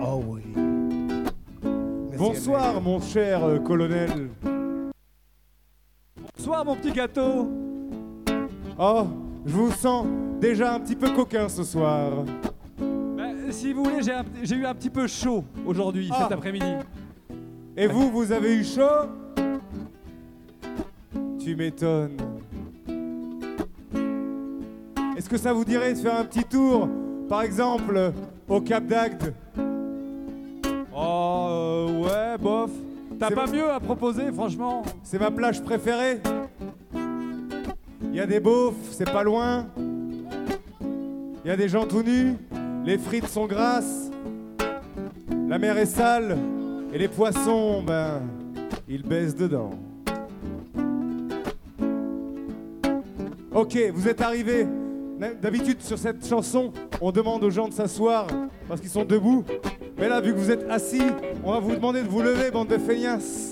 Oh 0.00 0.22
oui. 0.26 0.42
Bonsoir, 2.18 2.80
mon 2.80 3.00
cher 3.00 3.44
euh, 3.44 3.58
colonel. 3.58 4.28
Bonsoir, 6.36 6.64
mon 6.64 6.76
petit 6.76 6.92
gâteau. 6.92 7.48
Oh, 8.78 9.04
je 9.46 9.52
vous 9.52 9.70
sens 9.70 10.06
déjà 10.40 10.74
un 10.74 10.80
petit 10.80 10.96
peu 10.96 11.10
coquin 11.10 11.48
ce 11.48 11.62
soir. 11.62 12.24
Bah, 13.16 13.22
si 13.50 13.72
vous 13.72 13.84
voulez, 13.84 14.02
j'ai 14.02 14.12
un- 14.12 14.24
j'ai 14.42 14.56
eu 14.56 14.66
un 14.66 14.74
petit 14.74 14.90
peu 14.90 15.06
chaud 15.06 15.44
aujourd'hui, 15.66 16.08
Ah. 16.12 16.22
cet 16.22 16.32
après-midi. 16.32 16.66
Et 17.76 17.86
vous, 17.86 18.10
vous 18.10 18.32
avez 18.32 18.56
eu 18.56 18.64
chaud? 18.64 19.08
Tu 21.52 21.56
m'étonnes. 21.56 22.16
Est-ce 25.18 25.28
que 25.28 25.36
ça 25.36 25.52
vous 25.52 25.66
dirait 25.66 25.92
de 25.92 25.98
faire 25.98 26.18
un 26.18 26.24
petit 26.24 26.44
tour, 26.44 26.88
par 27.28 27.42
exemple, 27.42 28.14
au 28.48 28.62
Cap 28.62 28.86
d'Agde? 28.86 29.34
Oh, 30.96 31.48
euh, 31.50 32.00
ouais, 32.00 32.38
bof. 32.40 32.70
T'as 33.20 33.30
pas 33.32 33.46
mieux 33.46 33.68
à 33.70 33.80
proposer, 33.80 34.32
franchement? 34.32 34.82
C'est 35.02 35.18
ma 35.18 35.30
plage 35.30 35.62
préférée. 35.62 36.22
Il 36.94 38.14
y 38.14 38.20
a 38.20 38.24
des 38.24 38.40
beaufs, 38.40 38.90
c'est 38.90 39.12
pas 39.12 39.22
loin. 39.22 39.66
Il 41.44 41.48
y 41.48 41.50
a 41.50 41.56
des 41.58 41.68
gens 41.68 41.84
tout 41.84 42.02
nus. 42.02 42.34
Les 42.86 42.96
frites 42.96 43.28
sont 43.28 43.46
grasses. 43.46 44.10
La 45.48 45.58
mer 45.58 45.76
est 45.76 45.84
sale. 45.84 46.38
Et 46.94 46.98
les 46.98 47.08
poissons, 47.08 47.82
ben, 47.82 48.22
ils 48.88 49.02
baissent 49.02 49.36
dedans. 49.36 49.72
Ok, 53.62 53.78
vous 53.94 54.08
êtes 54.08 54.20
arrivés. 54.20 54.66
D'habitude, 55.40 55.80
sur 55.82 55.96
cette 55.96 56.26
chanson, 56.26 56.72
on 57.00 57.12
demande 57.12 57.44
aux 57.44 57.50
gens 57.50 57.68
de 57.68 57.72
s'asseoir 57.72 58.26
parce 58.66 58.80
qu'ils 58.80 58.90
sont 58.90 59.04
debout. 59.04 59.44
Mais 59.96 60.08
là, 60.08 60.20
vu 60.20 60.32
que 60.32 60.38
vous 60.38 60.50
êtes 60.50 60.68
assis, 60.68 61.02
on 61.44 61.52
va 61.52 61.60
vous 61.60 61.76
demander 61.76 62.02
de 62.02 62.08
vous 62.08 62.22
lever, 62.22 62.50
bande 62.50 62.66
de 62.66 62.76
feignasses. 62.76 63.51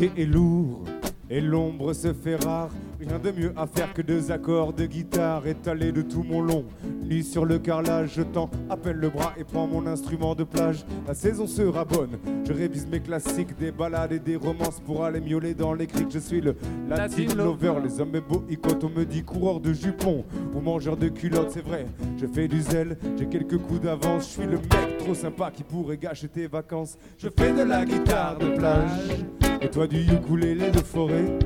L'été 0.00 0.22
est 0.22 0.26
lourd 0.26 0.84
et 1.28 1.40
l'ombre 1.40 1.92
se 1.92 2.12
fait 2.14 2.36
rare. 2.36 2.70
Rien 2.98 3.18
de 3.18 3.30
mieux 3.30 3.52
à 3.56 3.66
faire 3.66 3.92
que 3.92 4.00
deux 4.00 4.30
accords 4.30 4.72
de 4.72 4.86
guitare 4.86 5.46
étalés 5.46 5.92
de 5.92 6.00
tout 6.00 6.22
mon 6.22 6.40
long. 6.40 6.64
Nuit 7.02 7.22
sur 7.22 7.44
le 7.44 7.58
carrelage, 7.58 8.12
je 8.14 8.22
tends 8.22 8.50
à 8.70 8.76
peine 8.76 8.96
le 8.96 9.10
bras 9.10 9.34
et 9.38 9.44
prends 9.44 9.66
mon 9.66 9.86
instrument 9.86 10.34
de 10.34 10.44
plage. 10.44 10.84
La 11.06 11.12
saison 11.12 11.46
sera 11.46 11.84
bonne, 11.84 12.18
je 12.46 12.52
révise 12.52 12.86
mes 12.86 13.00
classiques, 13.00 13.56
des 13.58 13.72
ballades 13.72 14.12
et 14.12 14.18
des 14.18 14.36
romances 14.36 14.80
pour 14.80 15.04
aller 15.04 15.20
miauler 15.20 15.52
dans 15.54 15.74
les 15.74 15.86
criques. 15.86 16.12
Je 16.12 16.18
suis 16.18 16.40
le 16.40 16.56
Latin 16.88 17.24
Latin 17.24 17.34
lover, 17.34 17.74
les 17.84 18.00
hommes 18.00 18.20
beaux 18.26 18.44
quand 18.62 18.84
on 18.84 18.88
me 18.88 19.04
dit 19.04 19.22
coureur 19.22 19.60
de 19.60 19.72
jupons 19.72 20.24
ou 20.54 20.60
mangeur 20.60 20.96
de 20.96 21.08
culottes, 21.08 21.50
c'est 21.50 21.64
vrai. 21.64 21.86
Je 22.18 22.26
fais 22.26 22.48
du 22.48 22.62
zèle, 22.62 22.96
j'ai 23.18 23.26
quelques 23.26 23.58
coups 23.58 23.82
d'avance. 23.82 24.24
Je 24.24 24.40
suis 24.40 24.46
le 24.46 24.56
mec 24.56 24.98
trop 24.98 25.14
sympa 25.14 25.50
qui 25.50 25.62
pourrait 25.62 25.98
gâcher 25.98 26.28
tes 26.28 26.46
vacances. 26.46 26.96
Je 27.18 27.28
fais 27.28 27.52
de 27.52 27.62
la 27.62 27.84
guitare 27.84 28.38
de 28.38 28.56
plage 28.56 29.49
et 29.60 29.68
toi 29.68 29.86
du 29.86 30.02
ukulélé 30.02 30.70
de 30.70 30.78
forêt. 30.78 31.38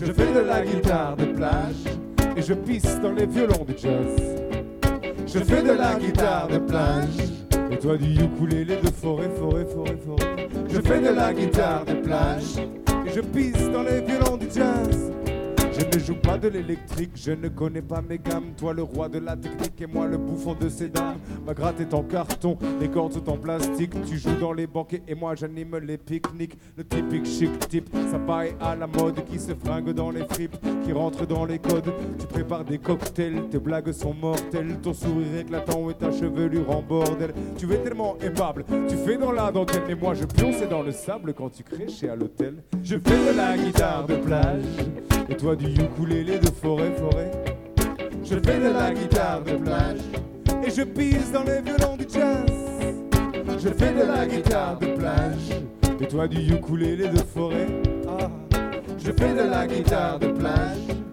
Je 0.00 0.12
fais 0.12 0.32
de 0.32 0.40
la 0.40 0.64
guitare 0.64 1.16
de 1.16 1.26
plage 1.26 1.84
et 2.36 2.42
je 2.42 2.54
pisse 2.54 3.00
dans 3.00 3.12
les 3.12 3.26
violons 3.26 3.64
du 3.66 3.74
jazz. 3.76 4.36
Je 5.26 5.38
fais 5.38 5.62
de 5.62 5.72
la 5.72 5.94
guitare 5.94 6.48
de 6.48 6.58
plage 6.58 7.16
et 7.70 7.78
toi 7.78 7.96
du 7.96 8.14
ukulélé 8.14 8.76
de 8.76 8.90
forêt, 8.90 9.30
forêt, 9.38 9.64
forêt, 9.66 9.98
forêt. 10.04 10.48
Je 10.68 10.80
fais 10.80 11.00
de 11.00 11.14
la 11.14 11.32
guitare 11.32 11.84
de 11.84 11.94
plage 11.94 12.58
et 13.06 13.12
je 13.14 13.20
pisse 13.20 13.70
dans 13.70 13.82
les 13.82 14.00
violons 14.00 14.36
du 14.36 14.46
jazz. 14.46 15.12
Je 15.76 15.84
ne 15.84 16.04
joue 16.04 16.14
pas 16.14 16.38
de 16.38 16.48
l'électrique, 16.48 17.10
je 17.16 17.32
ne 17.32 17.48
connais 17.48 17.82
pas 17.82 18.00
mes 18.00 18.18
gammes. 18.18 18.52
Toi 18.56 18.72
le 18.74 18.82
roi 18.82 19.08
de 19.08 19.18
la 19.18 19.36
technique 19.36 19.80
et 19.80 19.86
moi 19.86 20.06
le 20.06 20.18
bouffon 20.18 20.54
de 20.54 20.68
ces 20.68 20.88
dames. 20.88 21.16
Ma 21.44 21.52
gratte 21.52 21.80
est 21.80 21.92
en 21.94 22.02
carton, 22.04 22.56
les 22.80 22.88
cordes 22.88 23.14
sont 23.14 23.28
en 23.28 23.36
plastique. 23.36 23.92
Tu 24.06 24.16
joues 24.18 24.36
dans 24.40 24.52
les 24.52 24.68
banquets 24.68 25.02
et 25.08 25.16
moi 25.16 25.34
j'anime 25.34 25.76
les 25.78 25.98
pique-niques. 25.98 26.56
Le 26.76 26.84
typique 26.84 27.26
chic 27.26 27.58
type, 27.68 27.90
ça 28.10 28.18
paraît 28.20 28.54
à 28.60 28.76
la 28.76 28.86
mode. 28.86 29.24
Qui 29.24 29.40
se 29.40 29.52
fringue 29.54 29.90
dans 29.92 30.10
les 30.10 30.24
fripes, 30.24 30.56
qui 30.84 30.92
rentre 30.92 31.26
dans 31.26 31.44
les 31.44 31.58
codes. 31.58 31.92
Tu 32.20 32.26
prépares 32.26 32.64
des 32.64 32.78
cocktails, 32.78 33.48
tes 33.50 33.58
blagues 33.58 33.90
sont 33.90 34.14
mortelles. 34.14 34.78
Ton 34.80 34.94
sourire 34.94 35.40
éclatant 35.40 35.90
et 35.90 35.94
ta 35.94 36.12
chevelure 36.12 36.70
en 36.70 36.82
bordel. 36.82 37.32
Tu 37.58 37.72
es 37.72 37.78
tellement 37.78 38.16
aimable, 38.20 38.64
tu 38.88 38.96
fais 38.96 39.16
dans 39.16 39.32
la 39.32 39.50
dentelle. 39.50 39.82
Mais 39.88 39.96
moi 39.96 40.14
je 40.14 40.24
pionçais 40.24 40.68
dans 40.68 40.82
le 40.82 40.92
sable 40.92 41.34
quand 41.34 41.50
tu 41.50 41.64
crèches 41.64 42.04
à 42.04 42.14
l'hôtel. 42.14 42.62
Je 42.82 42.96
fais 42.96 43.32
de 43.32 43.36
la 43.36 43.56
guitare 43.56 44.06
de 44.06 44.16
plage. 44.16 44.64
Et 45.28 45.36
toi 45.36 45.56
du 45.56 45.66
ukulélé 45.66 46.38
de 46.38 46.46
forêt, 46.46 46.92
forêt. 46.96 47.30
Je 48.22 48.34
fais 48.34 48.58
de 48.58 48.72
la 48.72 48.92
guitare 48.92 49.42
de 49.42 49.56
plage. 49.56 50.00
Et 50.66 50.70
je 50.70 50.82
pisse 50.82 51.32
dans 51.32 51.44
les 51.44 51.60
violons 51.62 51.96
du 51.96 52.04
jazz. 52.04 52.46
Je 53.58 53.68
fais 53.68 53.92
de 53.92 54.06
la 54.06 54.26
guitare 54.26 54.78
de 54.78 54.86
plage. 54.86 55.62
Et 56.00 56.06
toi 56.06 56.28
du 56.28 56.54
ukulélé 56.54 57.08
de 57.08 57.18
forêt. 57.18 57.68
Ah. 58.08 58.30
Je 58.98 59.12
fais 59.12 59.34
de 59.34 59.48
la 59.50 59.66
guitare 59.66 60.18
de 60.18 60.28
plage 60.28 61.03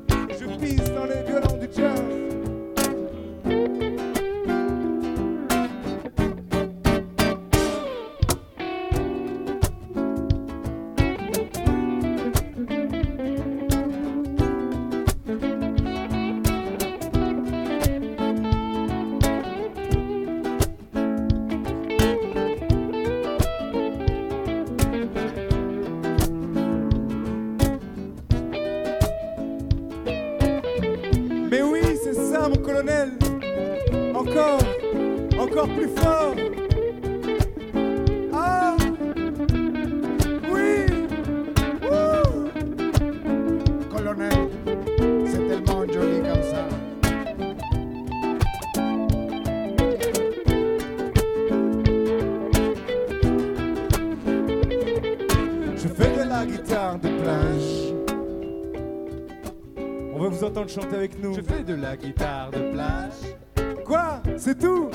chanter 60.72 60.96
avec 60.96 61.22
nous. 61.22 61.34
Je 61.34 61.42
fais 61.42 61.64
de 61.64 61.76
la 61.76 61.98
guitare 61.98 62.50
de 62.52 62.72
plage. 62.72 63.84
Quoi? 63.86 64.22
C'est 64.38 64.58
tout? 64.58 64.90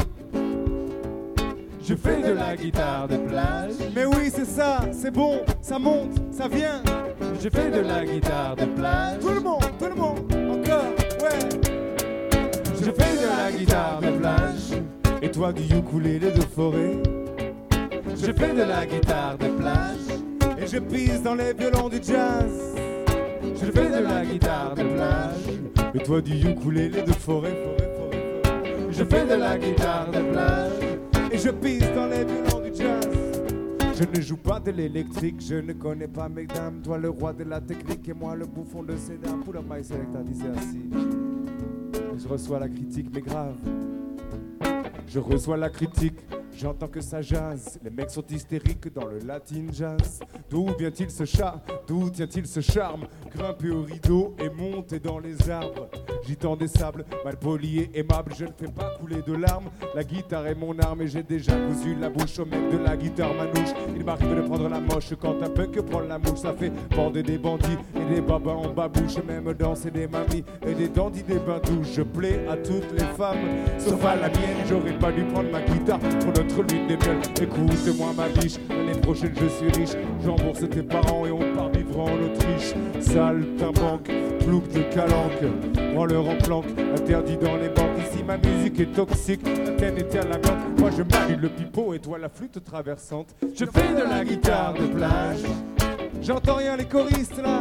Je 1.83 1.95
fais 1.95 2.23
de 2.23 2.33
la 2.33 2.57
guitare 2.57 3.07
de 3.09 3.17
plage. 3.19 3.75
Mais 3.95 4.07
oui, 4.07 4.31
c'est 4.33 4.47
ça, 4.47 4.81
c'est 4.91 5.11
bon, 5.11 5.43
ça 5.61 5.79
monte, 5.79 6.17
ça 6.33 6.49
vient. 6.49 6.83
Je 7.41 7.49
fais 7.51 7.71
de 7.71 7.81
la 7.81 8.05
guitare 8.05 8.57
de 8.57 8.65
plage. 8.65 9.19
Tout 9.21 9.29
le 9.29 9.41
monde, 9.41 9.65
tout 9.79 9.85
le 9.85 9.95
monde, 9.95 10.19
encore, 10.51 10.93
ouais. 11.21 11.39
Je 12.81 12.91
fais 12.91 13.17
de 13.17 13.27
la 13.27 13.53
guitare 13.53 14.01
de 14.01 14.11
plage. 14.19 14.83
Et 15.21 15.31
toi 15.31 15.53
du 15.53 15.63
ukulélé 15.63 16.31
de 16.31 16.41
forêt? 16.41 17.03
Je 18.17 18.33
fais 18.33 18.55
de 18.55 18.63
la 18.63 18.87
guitare 18.87 19.37
de 19.39 19.49
plage. 19.49 20.59
Et 20.59 20.67
je 20.67 20.79
pisse 20.79 21.23
dans 21.23 21.35
les 21.35 21.53
violons 21.53 21.91
du 21.91 21.99
jazz. 22.03 22.75
Je 23.59 23.71
fais 23.71 23.89
de 23.89 24.05
la 24.05 24.25
guitare 24.25 24.75
de 24.75 24.83
plage. 24.83 25.95
Et 25.95 25.99
toi 25.99 26.21
du 26.21 26.51
ukulélé 26.51 27.03
de 27.03 27.13
forêt, 27.13 27.55
forêt, 27.55 27.95
forêt, 27.97 28.43
forêt. 28.53 28.93
Je 28.93 29.05
fais 29.05 29.25
de 29.27 29.35
la 29.35 29.57
guitare 29.57 30.11
de 30.11 30.31
plage. 30.31 31.33
Et 31.33 31.39
je 31.39 31.51
pisse 31.51 31.93
dans 31.95 32.07
les 32.07 32.25
violons 32.25 32.61
du 32.61 32.77
jazz. 32.77 33.09
Je 33.99 34.05
ne 34.05 34.21
joue 34.23 34.37
pas 34.37 34.61
de 34.61 34.71
l'électrique, 34.73 35.37
je 35.41 35.55
ne 35.55 35.73
connais 35.73 36.09
pas 36.09 36.29
mes 36.29 36.47
dames. 36.47 36.83
Toi 36.83 36.99
le 36.99 37.09
roi 37.09 37.33
de 37.33 37.45
la 37.45 37.61
technique 37.61 38.07
et 38.09 38.13
moi 38.13 38.35
le 38.35 38.45
bouffon 38.45 38.83
de 38.83 38.95
ces 38.97 39.17
dames. 39.17 39.43
Pour 39.43 39.55
la 39.55 39.63
maille 39.63 39.85
selecta 39.85 40.23
disait 40.23 40.49
ainsi. 40.55 40.91
Je 42.19 42.29
reçois 42.29 42.59
la 42.59 42.69
critique, 42.69 43.09
mais 43.15 43.23
grave. 43.23 43.57
Je 45.09 45.19
reçois 45.19 45.57
la 45.57 45.71
critique, 45.71 46.19
J'entends 46.57 46.89
que 46.89 47.03
ça 47.03 47.21
jase, 47.21 47.79
les 47.85 47.91
mecs 47.91 48.11
sont 48.11 48.25
hystériques 48.31 48.91
dans 48.95 49.05
le 49.05 49.19
latin 49.19 49.67
jazz. 49.71 50.21
D'où 50.49 50.69
vient-il 50.79 51.11
ce 51.11 51.27
chat 51.27 51.63
D'où 51.87 52.09
tient-il 52.09 52.47
ce 52.47 52.61
charme? 52.61 53.07
Grimper 53.37 53.71
au 53.71 53.83
rideau 53.83 54.35
et 54.39 54.49
monter 54.49 54.99
dans 54.99 55.19
les 55.19 55.51
arbres. 55.51 55.89
J'y 56.27 56.37
tends 56.37 56.57
des 56.57 56.69
sables, 56.69 57.05
mal 57.25 57.37
poli 57.37 57.81
et 57.81 57.91
aimable, 58.01 58.33
je 58.37 58.45
ne 58.45 58.51
fais 58.59 58.73
pas 58.73 58.97
couler 58.99 59.23
de 59.27 59.35
larmes. 59.35 59.67
La 59.95 60.03
guitare 60.03 60.47
est 60.47 60.55
mon 60.55 60.77
arme 60.79 61.03
et 61.03 61.07
j'ai 61.07 61.23
déjà 61.23 61.53
cousu 61.53 61.95
la 62.01 62.09
bouche 62.09 62.39
au 62.39 62.47
mec 62.47 62.71
de 62.73 62.79
la 62.79 62.97
guitare 62.97 63.35
manouche. 63.35 63.75
Il 63.95 64.05
m'arrive 64.05 64.35
de 64.35 64.41
prendre 64.41 64.69
la 64.69 64.81
moche 64.81 65.13
quand 65.21 65.41
un 65.43 65.51
peu 65.51 65.67
que 65.67 65.81
prendre 65.81 66.09
la 66.09 66.19
mouche, 66.19 66.39
ça 66.39 66.55
fait 66.55 66.73
bande 66.97 67.19
des 67.19 67.39
bandits 67.39 67.79
et 67.95 68.15
des 68.15 68.21
babas 68.21 68.53
en 68.53 68.71
babouche, 68.71 69.19
même 69.27 69.53
danser 69.55 69.91
des 69.91 70.09
mamies 70.09 70.45
et 70.67 70.75
des 70.75 70.89
dandys 70.89 71.23
des 71.23 71.39
bains 71.39 71.61
Je 71.83 72.03
plais 72.03 72.47
à 72.49 72.57
toutes 72.57 72.91
les 72.93 73.05
femmes, 73.17 73.39
sauf 73.79 74.03
à 74.05 74.17
la 74.17 74.29
mienne, 74.29 74.65
j'aurais 74.69 74.99
pas 74.99 75.13
dû 75.13 75.25
prendre 75.25 75.51
ma 75.53 75.61
guitare 75.61 75.99
pour 75.99 76.33
notre 76.33 76.63
l'une 76.63 76.87
des 76.87 76.97
miennes. 76.97 77.23
Écoute-moi 77.41 78.09
ma 78.17 78.29
biche, 78.29 78.59
l'année 78.69 79.01
prochaine 79.01 79.35
je 79.39 79.47
suis 79.47 79.81
riche. 79.81 79.97
J'embourse 80.25 80.69
tes 80.69 80.83
parents 80.83 81.27
et 81.27 81.31
on 81.31 81.55
part 81.55 81.69
vivre 81.71 82.01
en 82.01 82.07
Autriche. 82.57 82.75
banque, 83.81 84.11
plouc 84.41 84.69
de 84.69 84.83
calanque, 84.95 86.09
leur 86.09 86.29
en 86.29 86.37
planque, 86.37 86.67
interdit 86.95 87.37
dans 87.37 87.57
les 87.57 87.69
banques. 87.69 87.99
Ici 87.99 88.23
ma 88.25 88.37
musique 88.37 88.81
est 88.81 88.93
toxique, 88.95 89.41
la 89.45 89.73
tienne 89.73 89.99
est 89.99 90.17
à 90.17 90.23
la 90.23 90.37
menthe. 90.37 90.79
Moi 90.79 90.91
je 90.97 91.03
manie 91.03 91.41
le 91.41 91.49
pipeau 91.49 91.95
et 91.95 91.99
toi 91.99 92.19
la 92.19 92.29
flûte 92.29 92.63
traversante. 92.65 93.35
Je 93.43 93.65
fais 93.65 93.95
de 93.95 94.09
la 94.09 94.25
guitare 94.25 94.75
de 94.75 94.87
plage. 94.87 95.43
J'entends 96.23 96.57
rien 96.57 96.77
les 96.77 96.87
choristes 96.87 97.41
là. 97.43 97.61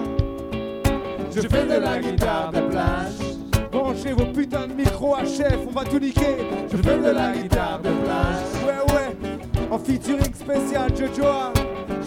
Je 1.31 1.41
fais 1.41 1.65
de 1.65 1.79
la 1.79 1.99
guitare 1.99 2.51
de 2.51 2.61
plage. 2.61 3.35
Branchez 3.71 4.13
vos 4.13 4.27
putains 4.27 4.67
de 4.67 4.73
micros 4.73 5.15
à 5.15 5.25
chef, 5.25 5.57
on 5.67 5.71
va 5.71 5.83
tout 5.83 5.99
niquer. 5.99 6.37
Je 6.71 6.77
fais 6.77 6.97
de 6.97 7.09
la 7.09 7.33
guitare 7.33 7.79
de 7.79 7.89
plage. 7.89 8.63
Ouais, 8.65 8.93
ouais, 8.93 9.67
en 9.69 9.77
featuring 9.77 10.33
spécial, 10.33 10.89
Jojoa. 10.95 11.51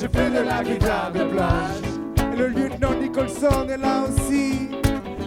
Je 0.00 0.06
fais 0.06 0.30
de 0.30 0.46
la 0.46 0.62
guitare 0.62 1.12
de 1.12 1.24
plage. 1.24 1.87
Le 2.38 2.46
lieutenant 2.46 2.94
Nicholson 3.00 3.66
est 3.68 3.76
là 3.78 4.04
aussi. 4.04 4.68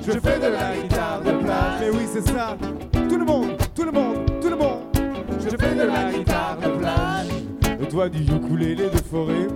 Je 0.02 0.12
fais 0.14 0.40
de 0.40 0.48
la 0.48 0.78
guitare 0.82 1.22
de 1.22 1.32
plage. 1.44 1.80
Mais 1.82 1.90
oui, 1.90 2.08
c'est 2.12 2.26
ça. 2.26 2.56
Tout 2.94 3.18
le 3.18 3.26
monde, 3.26 3.58
tout 3.76 3.84
le 3.84 3.92
monde, 3.92 4.40
tout 4.42 4.50
le 4.50 4.56
monde. 4.56 4.84
Je 5.44 5.50
fais 5.50 5.76
de 5.76 5.84
la 5.84 6.10
guitare 6.10 6.58
de 6.64 6.70
plage. 6.70 7.28
Et 7.82 7.88
toi 7.88 8.08
du 8.08 8.24
ukulélé 8.24 8.90
de 8.90 8.98
forêt. 9.10 9.48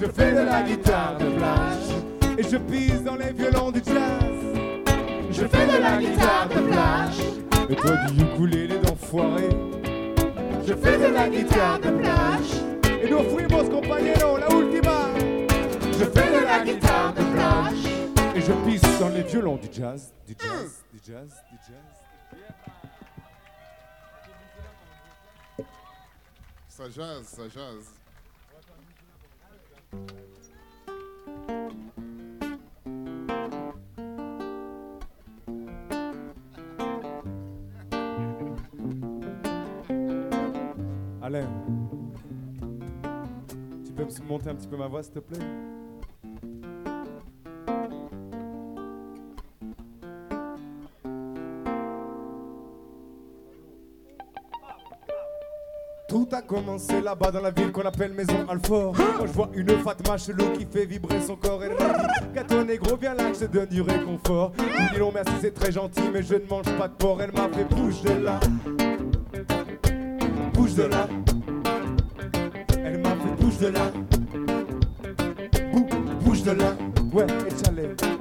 Je 0.00 0.06
fais 0.06 0.32
de 0.32 0.40
la 0.40 0.62
guitare 0.62 1.16
de 1.20 1.26
plage. 1.36 2.36
Et 2.36 2.42
je 2.42 2.56
pisse 2.56 3.04
dans 3.04 3.14
les 3.14 3.32
violons 3.32 3.70
du 3.70 3.78
jazz. 3.78 4.84
Je 5.30 5.44
fais 5.46 5.66
de 5.66 5.80
la 5.80 5.98
guitare 5.98 6.48
de 6.48 6.60
plage. 6.62 7.68
Et 7.70 7.76
toi 7.76 7.92
du 8.08 8.22
ukulélé 8.24 8.78
d'enfoiré. 8.78 9.50
Je 10.66 10.74
fais 10.74 10.98
de 10.98 11.14
la 11.14 11.28
guitare 11.28 11.78
de 11.78 11.90
plage. 11.90 13.04
Et 13.04 13.08
nos 13.08 13.22
fuimos 13.22 13.70
compañeros, 13.70 14.38
la 14.38 14.52
ultima. 14.52 14.73
Je 15.96 16.04
fais 16.06 16.40
de 16.40 16.44
la 16.44 16.64
guitare 16.64 17.14
de 17.14 17.22
plage. 17.32 17.86
Et 18.34 18.40
je 18.40 18.52
pisse 18.64 18.98
dans 18.98 19.10
les 19.10 19.22
violons 19.22 19.56
du 19.56 19.68
jazz, 19.72 20.12
du 20.26 20.34
jazz, 20.36 20.84
du 20.92 21.00
jazz, 21.04 21.32
du 21.50 21.58
jazz. 21.68 21.94
Ça 26.68 26.90
jazz, 26.90 27.24
ça 27.24 27.48
jazz. 27.48 27.94
Alain, 41.22 41.48
tu 43.86 43.92
peux 43.92 44.04
me 44.04 44.28
monter 44.28 44.50
un 44.50 44.56
petit 44.56 44.66
peu 44.66 44.76
ma 44.76 44.88
voix, 44.88 45.02
s'il 45.04 45.12
te 45.12 45.20
plaît? 45.20 45.38
Tout 56.14 56.28
a 56.30 56.42
commencé 56.42 57.00
là-bas 57.00 57.32
dans 57.32 57.40
la 57.40 57.50
ville 57.50 57.72
qu'on 57.72 57.82
appelle 57.82 58.12
Maison 58.12 58.46
Alfort. 58.48 58.94
Quand 58.96 59.26
je 59.26 59.32
vois 59.32 59.50
une 59.52 59.68
Fatma 59.80 60.16
chelou 60.16 60.52
qui 60.52 60.64
fait 60.64 60.86
vibrer 60.86 61.20
son 61.20 61.34
corps, 61.34 61.60
elle 61.64 61.72
m'a 61.72 61.92
dit 61.98 62.06
Gâteau 62.32 62.62
négro, 62.62 62.96
viens 62.96 63.14
là, 63.14 63.32
je 63.32 63.40
te 63.40 63.44
donne 63.46 63.66
du 63.66 63.80
réconfort. 63.80 64.52
Je 64.56 64.94
dis 64.94 65.00
non, 65.00 65.10
merci, 65.12 65.32
c'est 65.40 65.52
très 65.52 65.72
gentil, 65.72 66.02
mais 66.12 66.22
je 66.22 66.36
ne 66.36 66.46
mange 66.48 66.70
pas 66.78 66.86
de 66.86 66.92
porc. 66.92 67.20
Elle 67.20 67.32
m'a 67.32 67.48
fait 67.48 67.64
bouge 67.64 68.00
de 68.02 68.12
là 68.12 68.38
bouge 70.52 70.74
de 70.74 70.84
là. 70.84 71.08
Elle 72.84 73.00
m'a 73.00 73.10
fait 73.10 73.42
bouge 73.42 73.58
de 73.58 73.66
là. 73.66 73.90
Bouge, 76.20 76.44
de 76.44 76.52
là. 76.52 76.76
Ouais, 77.12 77.24
et 77.24 77.50
Je 77.50 78.13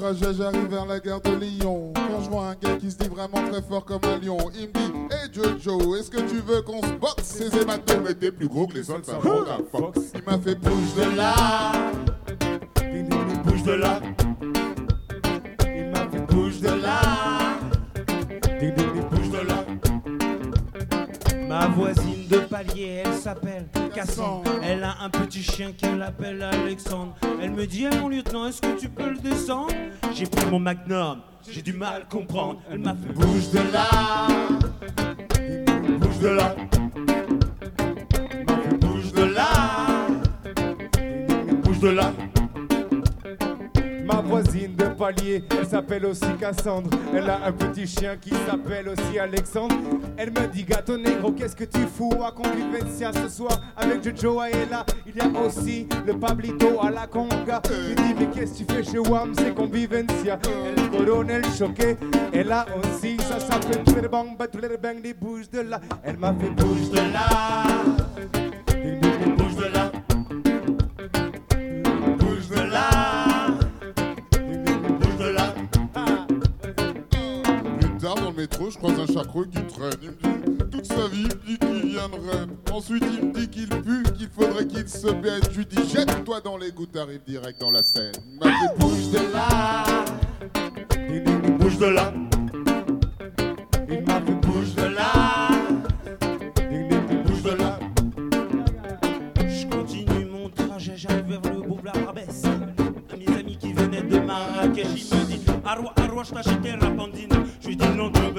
j'arrive 0.00 0.68
vers 0.68 0.86
la 0.86 1.00
gare 1.00 1.20
de 1.20 1.30
Lyon. 1.30 1.92
Quand 1.94 2.22
je 2.22 2.30
vois 2.30 2.46
un 2.48 2.54
gars 2.54 2.76
qui 2.76 2.90
se 2.90 2.96
dit 2.96 3.08
vraiment 3.08 3.42
très 3.50 3.62
fort 3.62 3.84
comme 3.84 4.00
un 4.04 4.18
lion, 4.18 4.38
il 4.54 4.68
me 4.68 4.72
dit 4.72 4.92
Hey 5.10 5.32
Jojo, 5.32 5.96
est-ce 5.96 6.10
que 6.10 6.20
tu 6.20 6.36
veux 6.36 6.62
qu'on 6.62 6.80
se 6.82 6.92
boxe? 6.92 7.22
Ces 7.22 7.56
hématomes 7.56 8.06
étaient 8.08 8.32
plus 8.32 8.48
gros 8.48 8.66
que 8.66 8.74
les 8.74 8.90
autres 8.90 9.10
Fox. 9.70 10.00
Il 10.14 10.22
m'a 10.24 10.38
fait 10.38 10.54
bouge 10.54 10.94
de 10.96 11.16
là. 11.16 11.34
Bouge 13.44 13.62
de 13.62 13.72
là. 13.72 14.00
Il 15.74 15.90
m'a 15.90 16.10
fait 16.10 16.32
bouge 16.32 16.60
de 16.60 16.68
là. 16.68 17.00
Ma 21.48 21.66
voisine 21.68 22.28
de 22.28 22.38
palier, 22.38 23.02
elle 23.04 23.14
s'appelle 23.14 23.66
Elle 24.62 24.84
a 24.84 24.96
un 25.02 25.10
petit 25.10 25.42
chien 25.42 25.72
qu'elle 25.72 26.00
appelle 26.02 26.40
Alexandre. 26.42 27.16
Elle 27.42 27.50
me 27.50 27.66
dit, 27.66 27.86
mon 28.00 28.08
lieutenant, 28.08 28.46
est-ce 28.46 28.60
que 28.60 28.78
tu 28.78 28.88
peux 28.88 29.10
le 29.10 29.18
descendre? 29.18 29.74
J'ai 30.14 30.26
pris 30.26 30.46
mon 30.46 30.60
magnum, 30.60 31.18
j'ai 31.50 31.62
du 31.62 31.72
mal 31.72 32.02
à 32.02 32.04
comprendre. 32.04 32.60
Elle 32.70 32.78
m'a 32.78 32.94
fait 32.94 33.12
bouge 33.12 33.50
de 33.50 33.58
là, 33.72 33.88
bouge 35.98 36.18
de 36.20 36.28
là, 36.28 36.54
bouge 38.80 39.12
de 39.12 39.22
là, 39.24 39.48
bouge 41.64 41.80
de 41.80 41.88
là. 41.88 42.12
Ma 44.08 44.22
voisine 44.22 44.74
de 44.74 44.84
palier, 44.86 45.44
elle 45.50 45.66
s'appelle 45.66 46.06
aussi 46.06 46.24
Cassandre. 46.40 46.88
Elle 47.14 47.28
a 47.28 47.44
un 47.44 47.52
petit 47.52 47.86
chien 47.86 48.16
qui 48.16 48.30
s'appelle 48.30 48.88
aussi 48.88 49.18
Alexandre. 49.18 49.74
Elle 50.16 50.30
me 50.30 50.46
dit 50.46 50.64
gâteau 50.64 50.96
négro, 50.96 51.30
qu'est-ce 51.32 51.54
que 51.54 51.64
tu 51.64 51.80
fous 51.80 52.24
à 52.24 52.32
Convivencia 52.32 53.12
ce 53.12 53.28
soir 53.28 53.60
avec 53.76 54.02
Jojo 54.02 54.40
là 54.70 54.86
Il 55.06 55.14
y 55.14 55.20
a 55.20 55.40
aussi 55.42 55.86
le 56.06 56.14
Pablito 56.18 56.80
à 56.80 56.90
la 56.90 57.06
conga. 57.06 57.60
Je 57.68 57.92
dis 57.92 58.14
mais 58.18 58.28
qu'est-ce 58.28 58.52
que 58.52 58.64
tu 58.64 58.72
fais 58.72 58.82
chez 58.82 58.98
WAM 58.98 59.34
C'est 59.36 59.54
Convivencia. 59.54 60.38
Elle 60.64 60.88
colonel 60.90 61.44
choqué. 61.54 61.98
Elle 62.32 62.50
a 62.50 62.64
aussi, 62.78 63.18
ça 63.18 63.38
s'appelle 63.38 63.84
Twirbang, 63.84 64.38
Bang, 64.38 65.02
des 65.02 65.12
bouges 65.12 65.50
de 65.50 65.60
là. 65.60 65.82
Elle 66.02 66.16
m'a 66.16 66.32
fait 66.32 66.48
bouge 66.48 66.90
de 66.92 67.12
là. 67.12 67.28
Métro, 78.38 78.70
je 78.70 78.78
croise 78.78 79.00
un 79.00 79.06
chacreux 79.12 79.46
qui 79.46 79.60
traîne. 79.62 79.90
Il 80.00 80.10
me 80.10 80.62
dit 80.62 80.70
toute 80.70 80.86
sa 80.86 81.08
vie, 81.08 81.26
il 81.26 81.28
me 81.28 81.44
dit 81.44 81.58
qu'il 81.58 81.90
viendrait. 81.90 82.46
Ensuite, 82.72 83.04
il 83.12 83.26
me 83.28 83.32
dit 83.34 83.48
qu'il 83.48 83.68
pue, 83.68 84.04
qu'il 84.16 84.28
faudrait 84.28 84.66
qu'il 84.66 84.88
se 84.88 85.10
baisse. 85.10 85.42
Je 85.50 85.58
lui 85.58 85.66
dis 85.66 85.88
jette-toi 85.88 86.40
dans 86.42 86.56
les 86.56 86.70
gouttes, 86.70 86.92
t'arrives 86.92 87.24
direct 87.26 87.60
dans 87.60 87.72
la 87.72 87.82
scène. 87.82 88.12
Il 88.30 88.38
m'a 88.38 88.46
dit 88.46 88.78
bouge 88.78 89.10
de 89.10 89.32
là, 89.32 89.84
bouge 91.58 91.78
de 91.78 91.86
là. 91.86 92.12
Il 93.90 94.04
m'a 94.04 94.20
fait 94.20 94.40
bouge 94.46 94.74
de 94.76 94.84
là, 94.84 95.48
bouge 97.26 97.42
de 97.42 97.50
là. 97.50 97.78
Je 99.48 99.66
continue 99.66 100.26
mon 100.26 100.48
trajet, 100.48 100.92
j'arrive 100.96 101.24
vers 101.26 101.52
le 101.52 101.62
beau 101.62 101.80
Barbès. 101.82 102.42
Mes 103.18 103.36
amis 103.36 103.56
qui 103.56 103.72
venaient 103.72 104.02
de 104.02 104.20
Marrakech, 104.20 104.86
ils 104.94 105.18
me 105.18 105.24
disent 105.24 105.46
Arwa, 105.64 105.92
Arwa, 105.96 106.22
je 106.22 106.30
t'achetais 106.30 106.76
la 106.76 106.90
pandine. 106.90 107.37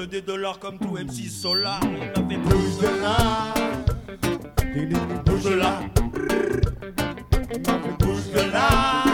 Je 0.00 0.06
des 0.06 0.22
dollars 0.22 0.58
comme 0.58 0.78
tout 0.78 0.96
MC 0.96 1.28
Solar. 1.28 1.78
Il 1.82 1.98
m'a 1.98 2.28
fait 2.28 2.38
bouge 2.38 2.78
de 2.78 3.02
là. 3.02 3.52
Bouge 5.26 5.44
de 5.44 5.54
là. 5.54 5.80
Bouge 7.98 8.30
de 8.32 8.50
là. 8.50 9.04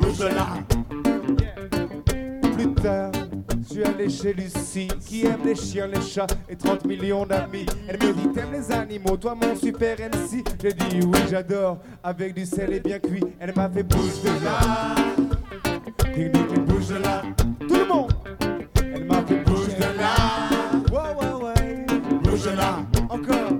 Bouge 0.00 0.18
de 0.18 0.24
là. 0.24 0.48
Plus 2.56 2.74
tard, 2.74 3.12
suis 3.64 3.84
allé 3.84 4.08
chez 4.10 4.32
Lucie, 4.32 4.88
qui 5.06 5.24
aime 5.24 5.44
les 5.44 5.54
chiens, 5.54 5.86
les 5.86 6.00
chats 6.02 6.26
et 6.48 6.56
30 6.56 6.84
millions 6.84 7.24
d'amis. 7.24 7.66
Elle 7.86 7.98
me 7.98 8.12
dit 8.12 8.28
T'aimes 8.32 8.52
les 8.52 8.72
animaux, 8.72 9.16
toi 9.16 9.36
mon 9.36 9.54
super 9.54 9.98
MC 10.00 10.42
J'ai 10.60 10.72
dit 10.72 11.06
Oui, 11.06 11.18
j'adore, 11.30 11.78
avec 12.02 12.34
du 12.34 12.44
sel 12.44 12.72
et 12.72 12.80
bien 12.80 12.98
cuit. 12.98 13.22
Elle 13.38 13.54
m'a 13.54 13.68
fait 13.70 13.84
bouge 13.84 14.20
de 14.24 14.44
là. 14.44 14.96
Ding, 16.12 16.64
bouge 16.66 16.88
de 16.88 16.96
là. 16.96 17.22
Bouge 22.42 22.50
de 22.50 22.56
là. 22.56 22.84
Encore. 23.08 23.52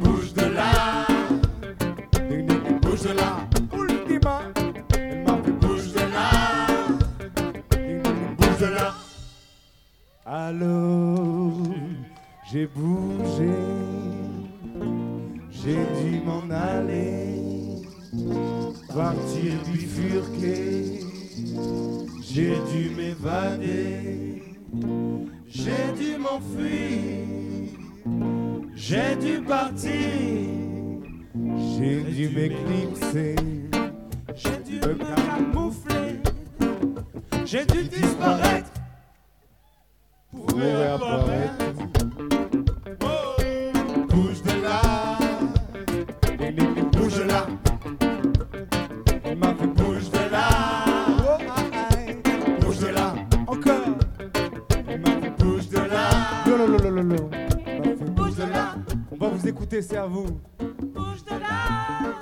Bouge 0.00 0.34
de 0.34 0.42
là. 0.42 1.06
Bouge 2.82 3.02
de 3.02 3.12
là. 3.16 3.48
Ultima. 3.72 4.42
Bouge 5.62 5.92
de 5.94 6.00
là. 6.00 6.28
Bouge 8.36 8.58
de 8.60 8.66
là. 8.66 8.94
Alors, 10.26 11.56
j'ai 12.52 12.66
bougé, 12.66 13.48
j'ai 15.50 15.86
dû 15.98 16.20
m'en 16.22 16.44
aller, 16.54 17.82
partir 18.94 19.52
bifurquer, 19.66 21.00
j'ai 22.22 22.54
dû 22.70 22.90
m'évader, 22.94 24.42
j'ai 25.52 25.92
dû 25.98 26.16
m'enfuir, 26.16 27.76
j'ai 28.74 29.16
dû 29.16 29.42
partir, 29.42 29.90
j'ai 31.76 32.02
dû 32.02 32.28
m'éclipser, 32.28 33.36
j'ai 34.36 34.56
dû 34.64 34.76
me 34.76 34.94
camoufler, 34.94 36.20
j'ai 37.44 37.66
dû 37.66 37.82
disparaître. 37.84 38.70
pour 40.30 40.56
réapparaître. 40.56 41.69
Écouter, 59.50 59.82
c'est 59.82 59.96
à 59.96 60.06
vous. 60.06 60.40
Bouge 60.94 61.24
de 61.24 61.30
là 61.32 62.20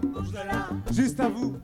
Bouge 0.00 0.30
de 0.30 0.36
là 0.36 0.68
Juste 0.90 1.20
à 1.20 1.28
vous. 1.28 1.58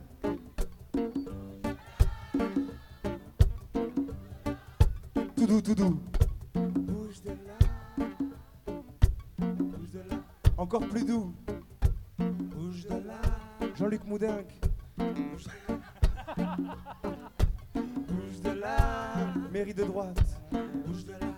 Tout 5.34 5.46
doux, 5.46 5.62
tout 5.62 5.74
doux. 5.74 5.98
Bouge 6.54 7.22
de 7.22 7.30
là. 7.30 7.96
Bouge 9.38 9.90
de 9.94 10.00
là. 10.10 10.16
Encore 10.58 10.86
plus 10.86 11.06
doux. 11.06 11.34
Bouge 12.18 12.84
de 12.84 13.08
là. 13.08 13.22
Jean-Luc 13.76 14.04
Moudinque. 14.04 14.60
Bouge 14.98 15.46
Bouge 18.06 18.40
de 18.44 18.50
là. 18.60 18.76
Mairie 19.50 19.72
de 19.72 19.84
droite. 19.84 20.22
Bouge 20.84 21.06
de 21.06 21.12
là. 21.12 21.37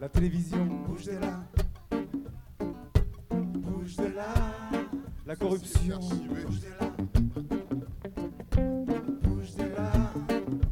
La 0.00 0.08
télévision. 0.08 0.64
Bouge 0.86 1.04
de 1.04 1.12
là. 1.12 1.44
Bouge 3.30 3.96
de 3.96 4.04
là. 4.16 4.32
La 5.26 5.36
corruption. 5.36 5.98
Bouge 5.98 6.60
de 6.60 6.68
là. 6.80 6.90
Bouge 9.22 9.54
de 9.56 9.62
là. 9.64 9.92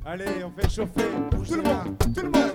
Allez, 0.07 0.45
on 0.45 0.51
fait 0.59 0.71
chauffer. 0.71 1.11
tout 1.31 1.55
le 1.57 1.63
monde, 1.63 1.99
tout 2.15 2.23
le 2.23 2.31
monde, 2.31 2.48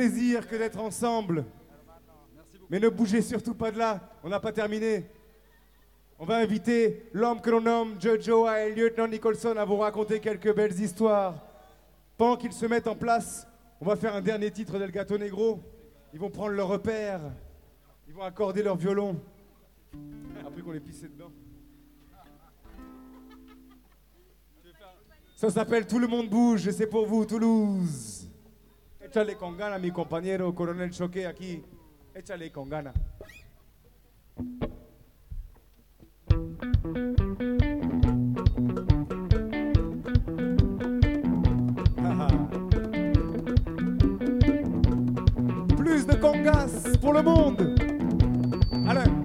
plaisir 0.00 0.48
que 0.48 0.56
d'être 0.56 0.80
ensemble. 0.80 1.44
Mais 2.70 2.80
ne 2.80 2.88
bougez 2.88 3.20
surtout 3.20 3.52
pas 3.52 3.70
de 3.70 3.76
là, 3.76 4.00
on 4.22 4.30
n'a 4.30 4.40
pas 4.40 4.50
terminé. 4.50 5.04
On 6.18 6.24
va 6.24 6.38
inviter 6.38 7.06
l'homme 7.12 7.42
que 7.42 7.50
l'on 7.50 7.60
nomme 7.60 8.00
Jojo 8.00 8.48
et 8.48 8.74
lieutenant 8.74 9.08
Nicholson 9.08 9.54
à 9.58 9.64
vous 9.66 9.76
raconter 9.76 10.18
quelques 10.18 10.54
belles 10.54 10.78
histoires. 10.80 11.34
Pendant 12.16 12.38
qu'ils 12.38 12.54
se 12.54 12.64
mettent 12.64 12.86
en 12.86 12.94
place, 12.94 13.46
on 13.78 13.84
va 13.84 13.94
faire 13.94 14.14
un 14.14 14.22
dernier 14.22 14.50
titre 14.50 14.78
d'El 14.78 14.90
Gato 14.90 15.18
Negro. 15.18 15.62
Ils 16.14 16.18
vont 16.18 16.30
prendre 16.30 16.52
leur 16.52 16.68
repère, 16.68 17.20
ils 18.08 18.14
vont 18.14 18.22
accorder 18.22 18.62
leur 18.62 18.76
violon. 18.76 19.20
Après 20.46 20.62
qu'on 20.62 20.72
ait 20.72 20.80
pissé 20.80 21.08
dedans. 21.08 21.30
Ça 25.36 25.50
s'appelle 25.50 25.86
Tout 25.86 25.98
le 25.98 26.06
monde 26.06 26.30
bouge 26.30 26.66
et 26.68 26.72
c'est 26.72 26.86
pour 26.86 27.04
vous, 27.04 27.26
Toulouse. 27.26 28.30
Échale 29.10 29.34
con 29.34 29.56
gana, 29.56 29.76
mi 29.76 29.90
compañero 29.90 30.54
Coronel 30.54 30.92
Choqué 30.92 31.26
aquí. 31.26 31.60
Échale 32.14 32.52
con 32.52 32.68
gana. 32.68 32.92
Plus 45.76 46.06
de 46.06 46.20
congas 46.20 46.96
pour 47.00 47.12
le 47.12 47.22
monde. 47.24 47.74
Allez. 48.86 49.19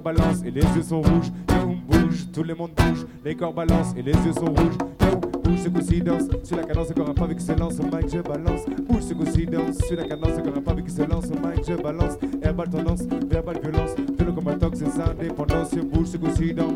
Corps 0.00 0.14
balancent 0.14 0.42
et 0.44 0.50
les 0.50 0.62
yeux 0.62 0.82
sont 0.82 1.02
rouges. 1.02 1.30
Yo, 1.48 1.74
bouge, 1.88 2.26
tout 2.32 2.42
le 2.42 2.54
monde 2.54 2.70
bouge, 2.76 3.06
les 3.24 3.34
corps 3.34 3.52
balancent 3.52 3.94
et 3.96 4.02
les 4.02 4.12
yeux 4.12 4.32
sont 4.32 4.46
rouges. 4.46 4.78
Yo, 5.00 5.40
bouge, 5.42 5.58
ce 5.64 5.68
coup-ci 5.68 6.00
danse, 6.00 6.22
sur 6.42 6.56
la 6.56 6.64
cadence, 6.64 6.90
encore 6.90 7.08
un 7.08 7.14
pas 7.14 7.24
avec 7.24 7.36
excellence, 7.36 7.78
au 7.78 7.84
mic 7.84 8.08
je 8.08 8.20
balance. 8.20 8.60
Bouge, 8.88 9.02
ce 9.02 9.14
coup-ci 9.14 9.46
danse, 9.46 9.78
sur 9.86 9.96
la 9.96 10.04
cadence, 10.04 10.38
encore 10.38 10.56
un 10.56 10.60
pas 10.62 10.70
avec 10.72 10.84
excellence, 10.84 11.26
au 11.26 11.46
mic 11.46 11.64
je 11.66 11.74
balance. 11.74 12.14
Herbal 12.42 12.70
tendance, 12.70 13.02
verbal 13.28 13.60
violence, 13.62 13.90
tout 13.96 14.24
le 14.24 14.32
combat 14.32 14.54
tox, 14.54 14.78
c'est 14.78 15.02
indépendance. 15.02 15.74
Bouge, 15.74 16.06
ce 16.06 16.16
coup-ci 16.16 16.54
danse, 16.54 16.69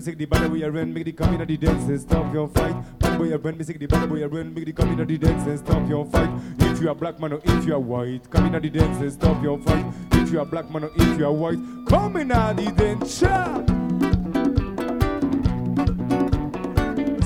Run, 0.00 0.06
music 0.06 0.18
the 0.18 0.24
bad 0.24 0.50
boy, 0.50 0.66
run, 0.70 0.94
make 0.94 1.04
the 1.04 1.12
come 1.12 1.34
in 1.34 1.46
the 1.46 1.56
dance 1.58 1.84
and 1.84 2.00
stop 2.00 2.32
your 2.32 2.48
fight. 2.48 2.74
Bad 3.00 3.18
boy, 3.18 3.36
run, 3.36 3.56
music 3.56 3.78
the 3.78 3.84
bad 3.84 4.08
boy, 4.08 4.26
run, 4.26 4.54
make 4.54 4.64
the 4.64 4.72
come 4.72 4.98
in 4.98 5.06
the 5.06 5.18
dance 5.18 5.46
and 5.46 5.58
stop 5.58 5.86
your 5.90 6.06
fight. 6.06 6.30
If 6.60 6.80
you 6.80 6.88
are 6.88 6.94
black 6.94 7.20
man 7.20 7.34
or 7.34 7.40
if 7.44 7.66
you 7.66 7.74
are 7.74 7.78
white, 7.78 8.30
come 8.30 8.46
in 8.46 8.62
the 8.62 8.70
dance 8.70 8.98
and 8.98 9.12
stop 9.12 9.42
your 9.42 9.58
fight. 9.58 9.84
If 10.12 10.32
you 10.32 10.40
are 10.40 10.46
black 10.46 10.70
man 10.70 10.84
or 10.84 10.90
if 10.96 11.18
you 11.18 11.26
are 11.26 11.32
white, 11.32 11.58
come 11.86 12.16
in 12.16 12.28
the 12.28 12.72
dance. 12.78 13.22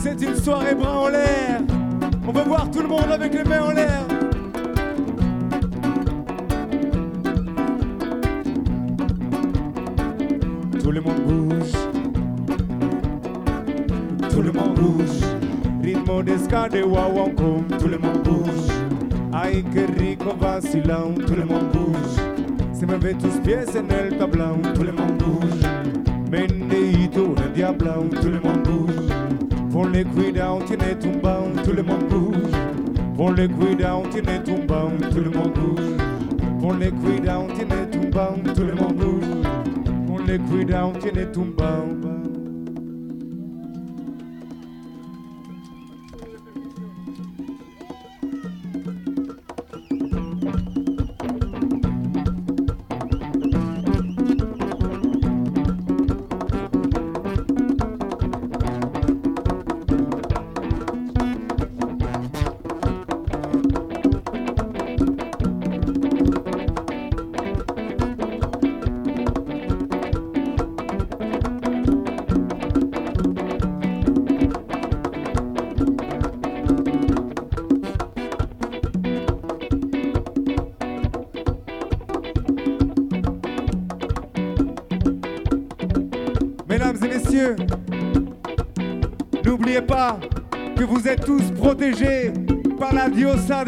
C'est 0.02 0.20
une 0.20 0.34
soirée 0.34 0.74
bras 0.74 0.98
en 0.98 1.08
l'air. 1.10 1.60
On 2.26 2.32
veut 2.32 2.42
voir 2.42 2.68
tout 2.72 2.82
le 2.82 2.88
monde 2.88 3.12
avec 3.12 3.34
les 3.34 3.44
mains 3.44 3.62
en 3.62 3.72
l'air. 3.72 4.13
De 16.54 16.82
wawankum. 16.82 17.66
Tout 17.78 17.88
le 17.88 17.98
monde 17.98 18.22
bouge. 18.22 18.70
Qué 19.72 19.86
rico 19.98 20.34
vacilón. 20.40 21.14
Tout 21.26 21.34
le 21.34 21.44
monde 21.44 21.70
bouge. 21.72 22.16
Se 22.72 22.86
mueve 22.86 23.14
tus 23.14 23.34
pies 23.44 23.76
en 23.76 23.90
el 23.90 24.16
tablón. 24.16 24.62
Tout 24.72 24.84
le 24.84 24.92
monde 24.92 25.18
bouge. 25.18 25.66
Mendeito 26.30 27.34
el 27.42 27.52
diablón. 27.54 28.08
Tout 28.08 28.30
le 28.30 28.40
monde 28.40 28.62
bouge. 28.62 29.12
Ponle 29.72 30.04
cuidado, 30.04 30.60
tiene 30.66 30.94
tumbao. 30.94 31.50
Tout 31.64 31.74
le 31.74 31.82
monde 31.82 32.08
bouge. 32.08 32.52
Ponle 33.16 33.48
cuidado, 33.48 34.02
tiene 34.12 34.38
tumbao. 34.38 34.90
Tout 35.10 35.24
le 35.24 35.30
monde 35.30 35.54
bouge. 35.54 35.96
Ponle 36.60 36.90
cuidado, 36.92 37.46
tiene 37.56 37.86
tumbao. 37.90 38.36
Tout 38.54 38.64
le 38.64 38.74
monde 38.74 38.96
bouge. 38.96 39.26
Ponle 40.06 40.38
cuidado, 40.38 40.92
tiene 41.00 41.26
tumbao. 41.26 41.84
Mesdames 41.94 42.23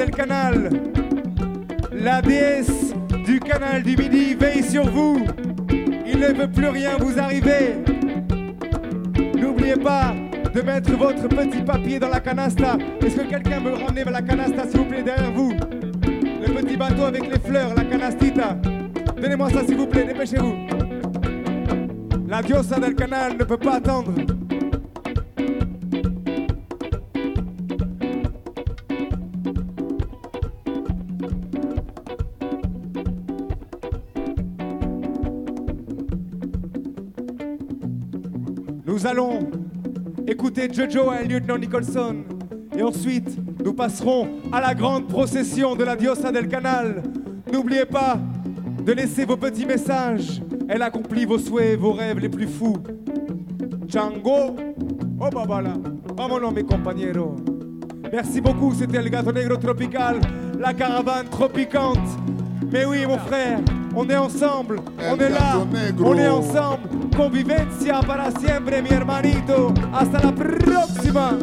canal. 0.04 0.70
La 1.92 2.20
déesse 2.20 2.94
du 3.24 3.40
canal 3.40 3.82
du 3.82 3.96
Midi 3.96 4.35
veille 4.35 4.62
sur 4.62 4.85
vous. 4.85 5.24
Il 6.06 6.18
ne 6.18 6.32
peut 6.32 6.48
plus 6.48 6.68
rien 6.68 6.96
vous 6.98 7.18
arriver. 7.18 7.76
N'oubliez 9.35 9.76
pas 9.76 10.14
de 10.54 10.61
mettre 10.62 10.92
votre 10.96 11.28
petit 11.28 11.62
papier 11.62 11.98
dans 11.98 12.09
la 12.09 12.20
canasta. 12.20 12.76
Est-ce 13.04 13.16
que 13.16 13.28
quelqu'un 13.28 13.61
me 13.61 13.72
ramener 13.72 14.04
la 14.04 14.22
canasta, 14.22 14.68
s'il 14.68 14.80
vous 14.80 14.85
plaît, 14.85 15.02
derrière 15.02 15.32
vous? 15.32 15.52
Le 16.02 16.52
petit 16.54 16.76
bateau 16.76 17.04
avec 17.04 17.30
les 17.30 17.38
fleurs, 17.38 17.74
la 17.74 17.85
canastita. 17.85 18.56
Donnez-moi 19.20 19.50
ça, 19.50 19.64
s'il 19.66 19.76
vous 19.76 19.87
plaît, 19.87 20.04
dépêchez-vous. 20.04 20.54
La 22.28 22.42
diosa 22.42 22.78
del 22.78 22.94
canal 22.94 23.37
ne 23.38 23.44
peut 23.44 23.56
pas 23.56 23.76
attendre. 23.76 24.12
Nous 38.96 39.06
allons 39.06 39.50
écouter 40.26 40.70
Jojo 40.72 41.12
et 41.12 41.28
lieutenant 41.28 41.59
Nicholson. 41.59 42.24
Et 42.74 42.82
ensuite, 42.82 43.28
nous 43.62 43.74
passerons 43.74 44.26
à 44.50 44.59
la 44.59 44.74
grande 44.74 45.06
procession 45.06 45.76
de 45.76 45.85
la 45.85 45.96
Diosa 45.96 46.32
del 46.32 46.48
Canal. 46.48 47.02
N'oubliez 47.52 47.85
pas 47.85 48.18
de 48.82 48.92
laisser 48.92 49.26
vos 49.26 49.37
petits 49.37 49.66
messages. 49.66 50.40
Elle 50.66 50.80
accomplit 50.80 51.26
vos 51.26 51.37
souhaits, 51.37 51.78
vos 51.78 51.92
rêves 51.92 52.20
les 52.20 52.30
plus 52.30 52.46
fous. 52.46 52.78
Django, 53.87 54.56
oh 55.20 55.28
babala, 55.30 55.74
vámonos 56.16 56.54
mes 56.54 56.64
compañeros. 56.64 57.37
Merci 58.11 58.40
beaucoup, 58.40 58.72
c'était 58.72 59.02
le 59.02 59.11
gâteau 59.11 59.30
negro 59.30 59.59
tropical, 59.59 60.20
la 60.59 60.72
caravane 60.72 61.28
tropicante. 61.28 61.98
Mais 62.72 62.87
oui, 62.87 63.04
mon 63.06 63.18
frère, 63.18 63.59
on 63.94 64.09
est 64.09 64.16
ensemble, 64.16 64.80
on 64.98 65.18
est 65.18 65.28
là, 65.28 65.59
gato 65.70 66.02
on 66.02 66.14
est 66.14 66.28
ensemble. 66.28 66.95
Convivencia 67.16 68.00
para 68.02 68.31
siempre, 68.31 68.83
mi 68.83 68.90
hermanito. 68.90 69.72
Hasta 69.92 70.20
la 70.20 70.35
próxima. 70.35 71.38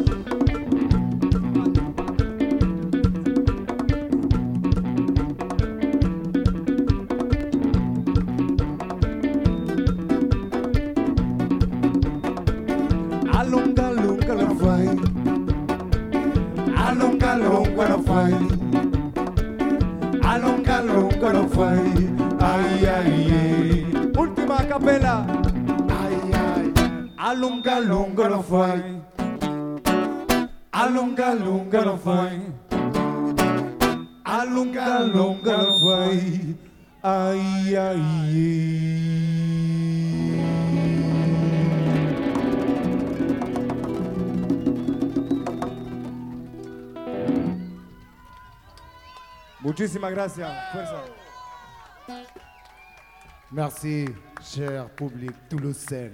Merci, 53.52 54.06
cher 54.42 54.88
public 54.90 55.32
toulousain. 55.48 56.10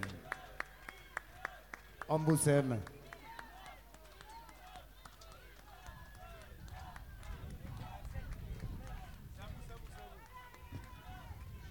On. 2.08 2.18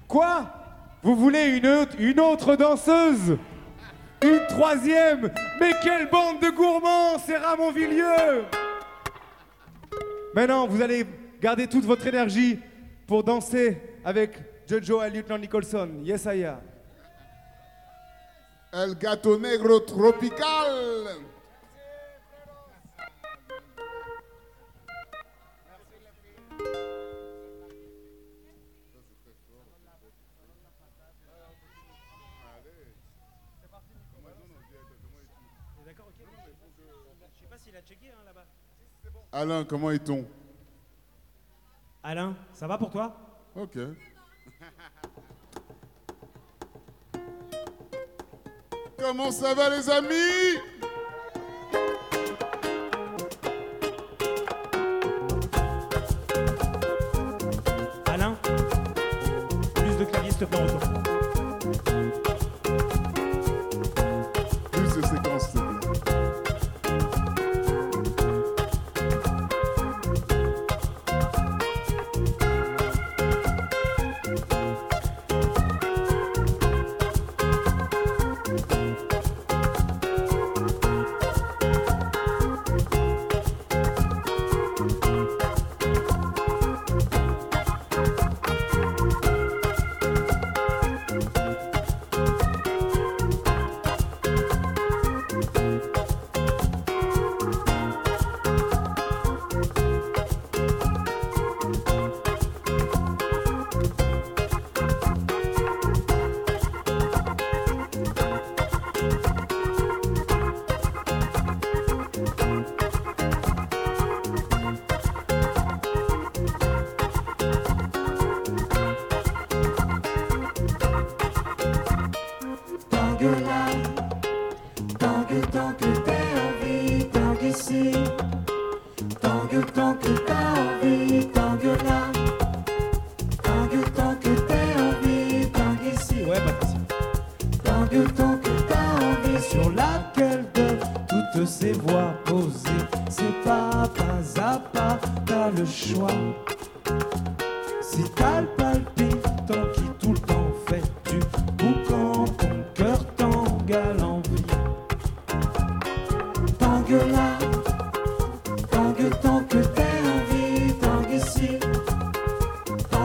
Quoi? 0.07 0.45
Vous 1.03 1.15
voulez 1.15 1.57
une 1.57 2.19
autre, 2.19 2.55
danseuse? 2.55 3.37
Une 4.21 4.47
troisième? 4.47 5.31
Mais 5.59 5.71
quelle 5.83 6.09
bande 6.09 6.41
de 6.41 6.49
gourmands, 6.49 7.19
c'est 7.25 7.37
Ramon 7.37 7.71
Villieu 7.71 8.45
Maintenant, 10.33 10.67
vous 10.67 10.81
allez 10.81 11.05
Gardez 11.41 11.67
toute 11.67 11.85
votre 11.85 12.05
énergie 12.05 12.59
pour 13.07 13.23
danser 13.23 13.81
avec 14.03 14.31
Jojo 14.67 15.01
et 15.01 15.09
Lieutenant 15.09 15.37
Nicholson. 15.37 15.89
Yes, 16.03 16.25
I 16.25 16.43
am. 16.45 16.61
El 18.73 18.95
gato 18.95 19.39
negro 19.39 19.79
tropical. 19.79 21.07
Alain, 39.31 39.63
comment 39.63 39.91
est-on? 39.91 40.25
Alain, 42.01 42.35
ça 42.53 42.65
va 42.65 42.77
pour 42.77 42.89
toi? 42.89 43.13
Ok. 43.55 43.77
Comment 48.97 49.31
ça 49.31 49.53
va 49.53 49.69
les 49.69 49.89
amis? 49.89 50.59
Alain, 58.05 58.35
plus 59.75 59.97
de 59.97 60.05
clavier 60.05 60.31
s'il 60.31 60.39
te 60.39 60.45
plaît. 60.45 60.98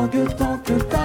langue 0.04 0.34
tant 0.36 0.58
que 0.58 0.74
ta 0.84 1.03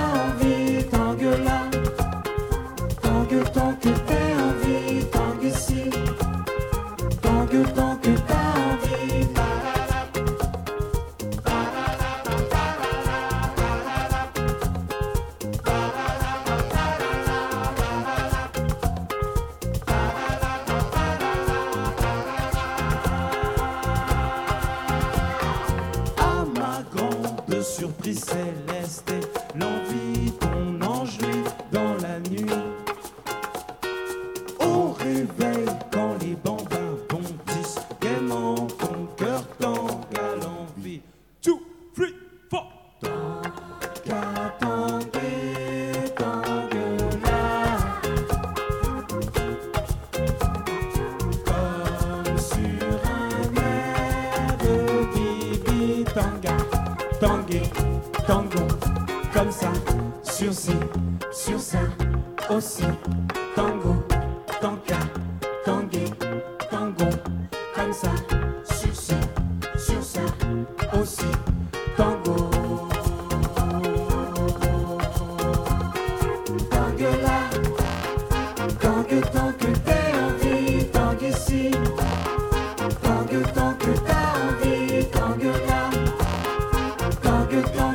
goodbye. 87.62 87.89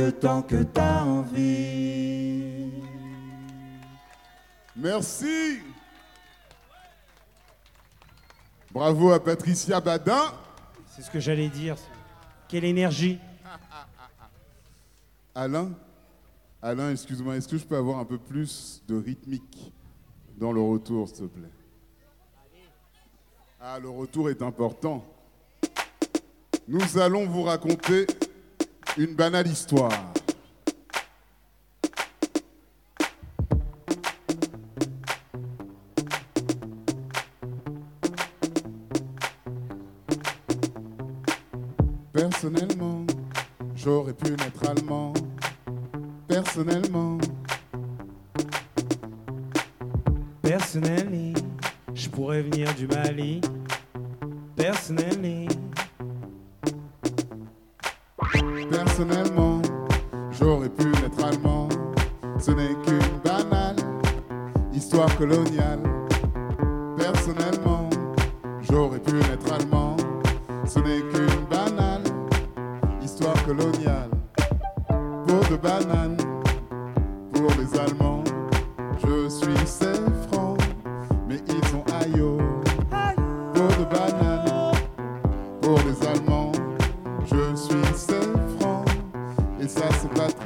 Tant 0.00 0.06
que 0.06 0.10
tant 0.10 0.42
que 0.42 0.62
t'as 0.62 1.02
envie. 1.04 2.70
Merci. 4.76 5.60
Bravo 8.72 9.10
à 9.12 9.22
Patricia 9.22 9.80
Badin. 9.80 10.32
C'est 10.86 11.02
ce 11.02 11.10
que 11.10 11.20
j'allais 11.20 11.48
dire. 11.48 11.76
Quelle 12.48 12.64
énergie. 12.64 13.18
Alain, 15.34 15.72
Alain, 16.62 16.92
excuse-moi, 16.92 17.36
est-ce 17.36 17.48
que 17.48 17.58
je 17.58 17.64
peux 17.64 17.76
avoir 17.76 17.98
un 17.98 18.04
peu 18.04 18.18
plus 18.18 18.82
de 18.88 18.96
rythmique 18.96 19.72
dans 20.38 20.52
le 20.52 20.60
retour, 20.60 21.08
s'il 21.08 21.16
te 21.16 21.24
plaît? 21.24 21.50
Ah, 23.60 23.78
le 23.78 23.90
retour 23.90 24.30
est 24.30 24.40
important. 24.40 25.04
Nous 26.66 26.98
allons 26.98 27.26
vous 27.26 27.42
raconter 27.42 28.06
une 28.96 29.14
banale 29.14 29.46
histoire. 29.46 29.92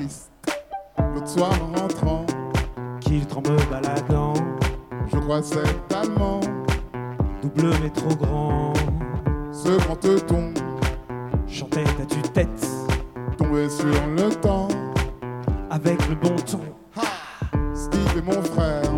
Triste. 0.04 0.30
L'autre 1.14 1.28
soir 1.28 1.52
en 1.62 1.80
rentrant, 1.80 2.26
qu'il 3.00 3.26
tremble 3.26 3.56
baladant. 3.70 4.34
je 5.12 5.18
crois 5.18 5.42
c'est 5.42 5.94
allemand. 5.94 6.40
Double 7.42 7.70
mais 7.82 7.90
trop 7.90 8.14
grand. 8.14 8.72
Ce 9.52 9.78
grand 9.84 9.96
teuton 9.96 10.52
Chantait 11.46 11.84
à 12.00 12.06
tue-tête. 12.06 12.66
tombé 13.36 13.68
sur 13.68 13.86
le 13.86 14.30
temps. 14.40 14.68
Avec 15.70 16.08
le 16.08 16.14
bon 16.14 16.36
ton. 16.36 16.60
Steve 17.74 18.18
est 18.18 18.22
mon 18.22 18.42
frère, 18.42 18.93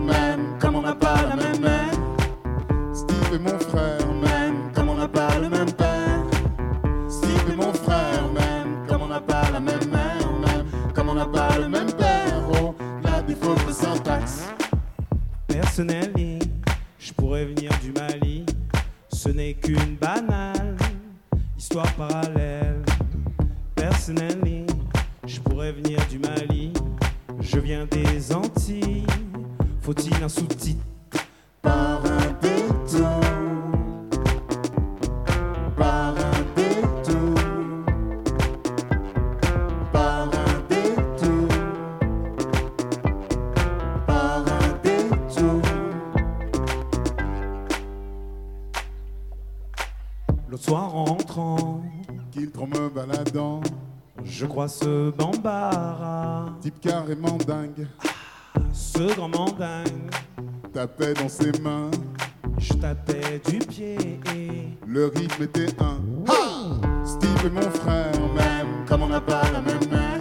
Steve 67.36 67.52
est 67.52 67.54
mon 67.54 67.70
frère, 67.70 68.12
même 68.34 68.66
comme 68.88 69.02
on 69.02 69.08
n'a 69.08 69.20
pas 69.20 69.42
la 69.52 69.60
même 69.60 69.90
mère. 69.90 70.18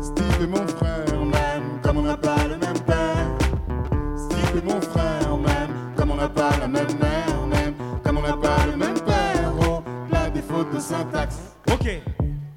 Steve 0.00 0.42
est 0.42 0.46
mon 0.46 0.66
frère, 0.66 1.24
même 1.24 1.80
comme 1.82 1.98
on 1.98 2.02
n'a 2.02 2.16
pas 2.16 2.36
le 2.48 2.56
même 2.56 2.78
père. 2.86 3.26
Steve 4.16 4.56
est 4.56 4.64
mon 4.64 4.80
frère, 4.80 5.36
même 5.36 5.94
comme 5.94 6.12
on 6.12 6.14
n'a 6.14 6.28
pas 6.28 6.56
la 6.58 6.68
même 6.68 6.86
mère, 6.98 7.46
même 7.50 7.74
comme 8.02 8.16
on 8.16 8.22
n'a 8.22 8.32
pas 8.32 8.64
le 8.70 8.76
même 8.78 8.98
père. 9.00 9.52
Oh, 9.60 9.82
la 10.10 10.30
défaut 10.30 10.64
de 10.64 10.78
syntaxe. 10.78 11.56
Ok, 11.70 12.00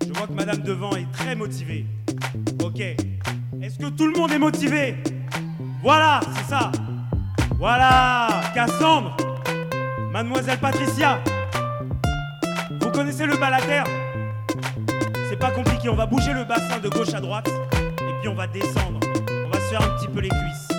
je 0.07 0.13
vois 0.13 0.27
que 0.27 0.33
Madame 0.33 0.59
Devant 0.59 0.95
est 0.95 1.11
très 1.11 1.35
motivée. 1.35 1.85
Ok, 2.63 2.79
est-ce 2.79 3.77
que 3.77 3.89
tout 3.89 4.07
le 4.07 4.17
monde 4.17 4.31
est 4.31 4.39
motivé? 4.39 5.03
Voilà, 5.83 6.21
c'est 6.33 6.49
ça. 6.49 6.71
Voilà, 7.57 8.41
Cassandre, 8.53 9.17
Mademoiselle 10.13 10.59
Patricia. 10.59 11.19
Vous 12.99 13.05
connaissez 13.05 13.27
le 13.27 13.37
balater 13.37 13.81
C'est 15.29 15.39
pas 15.39 15.51
compliqué, 15.51 15.87
on 15.87 15.95
va 15.95 16.05
bouger 16.05 16.33
le 16.33 16.43
bassin 16.43 16.79
de 16.79 16.89
gauche 16.89 17.13
à 17.13 17.21
droite 17.21 17.47
et 17.47 18.13
puis 18.19 18.27
on 18.27 18.35
va 18.35 18.45
descendre. 18.45 18.99
On 19.45 19.49
va 19.49 19.61
se 19.61 19.69
faire 19.69 19.81
un 19.81 19.97
petit 19.97 20.09
peu 20.09 20.19
les 20.19 20.27
cuisses. 20.27 20.78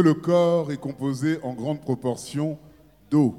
le 0.00 0.14
corps 0.14 0.72
est 0.72 0.76
composé 0.76 1.38
en 1.42 1.52
grande 1.54 1.80
proportion 1.80 2.58
d'eau. 3.10 3.34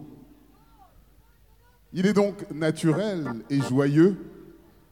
Il 1.94 2.06
est 2.06 2.14
donc 2.14 2.50
naturel 2.52 3.26
et 3.50 3.62
joyeux 3.62 4.18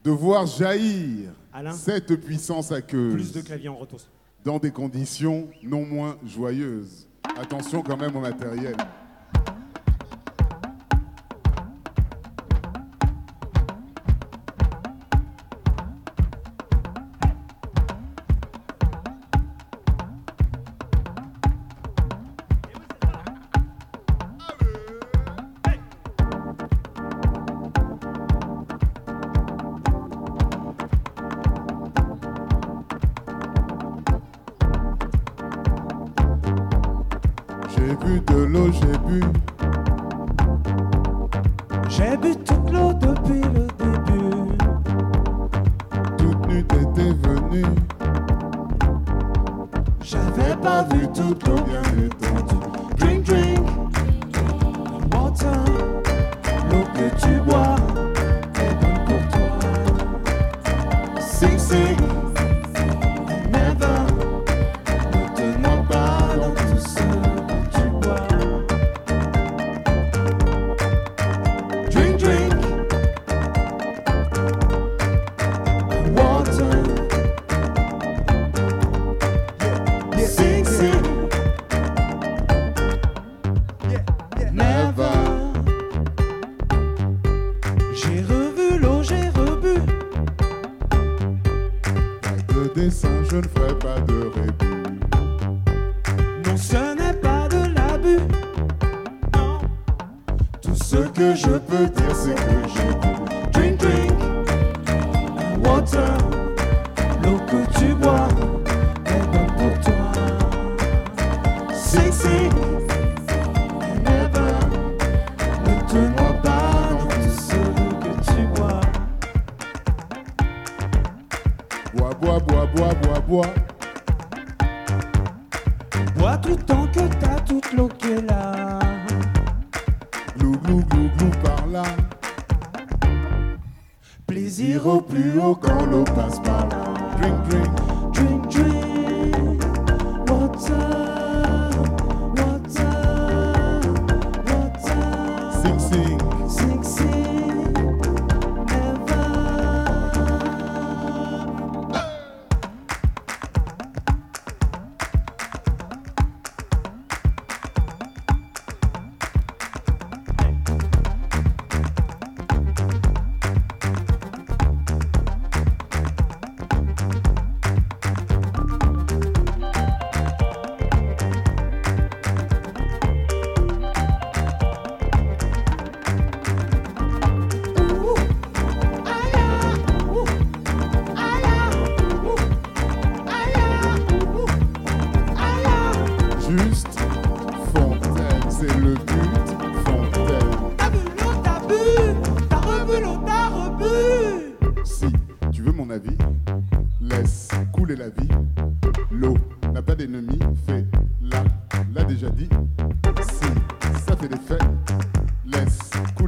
de 0.03 0.11
voir 0.11 0.45
jaillir 0.45 1.31
cette 1.73 2.15
puissance 2.21 2.71
aqueuse 2.71 3.43
dans 4.43 4.59
des 4.59 4.71
conditions 4.71 5.49
non 5.63 5.85
moins 5.85 6.17
joyeuses. 6.25 7.07
Attention 7.37 7.81
quand 7.81 7.97
même 7.97 8.15
au 8.15 8.21
matériel. 8.21 8.75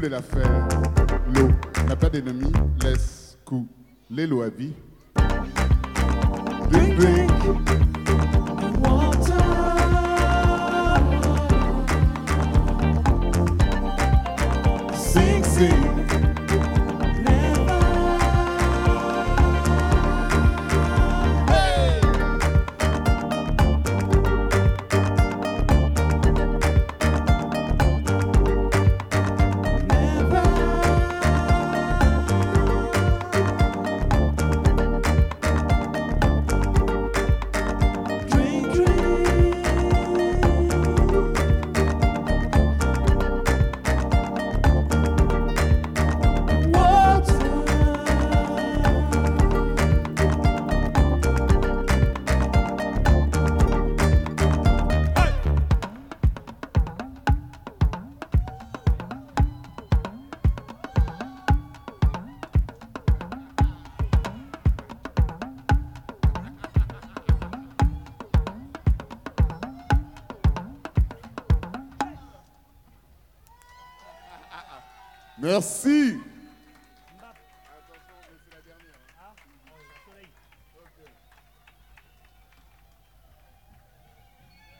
l'affaire, 0.09 0.67
l'eau 1.33 1.49
n'a 1.87 1.95
pas 1.95 2.09
d'ennemi, 2.09 2.51
laisse 2.81 3.37
couler 3.45 4.27
l'eau 4.27 4.41
à 4.41 4.49
vie. 4.49 4.73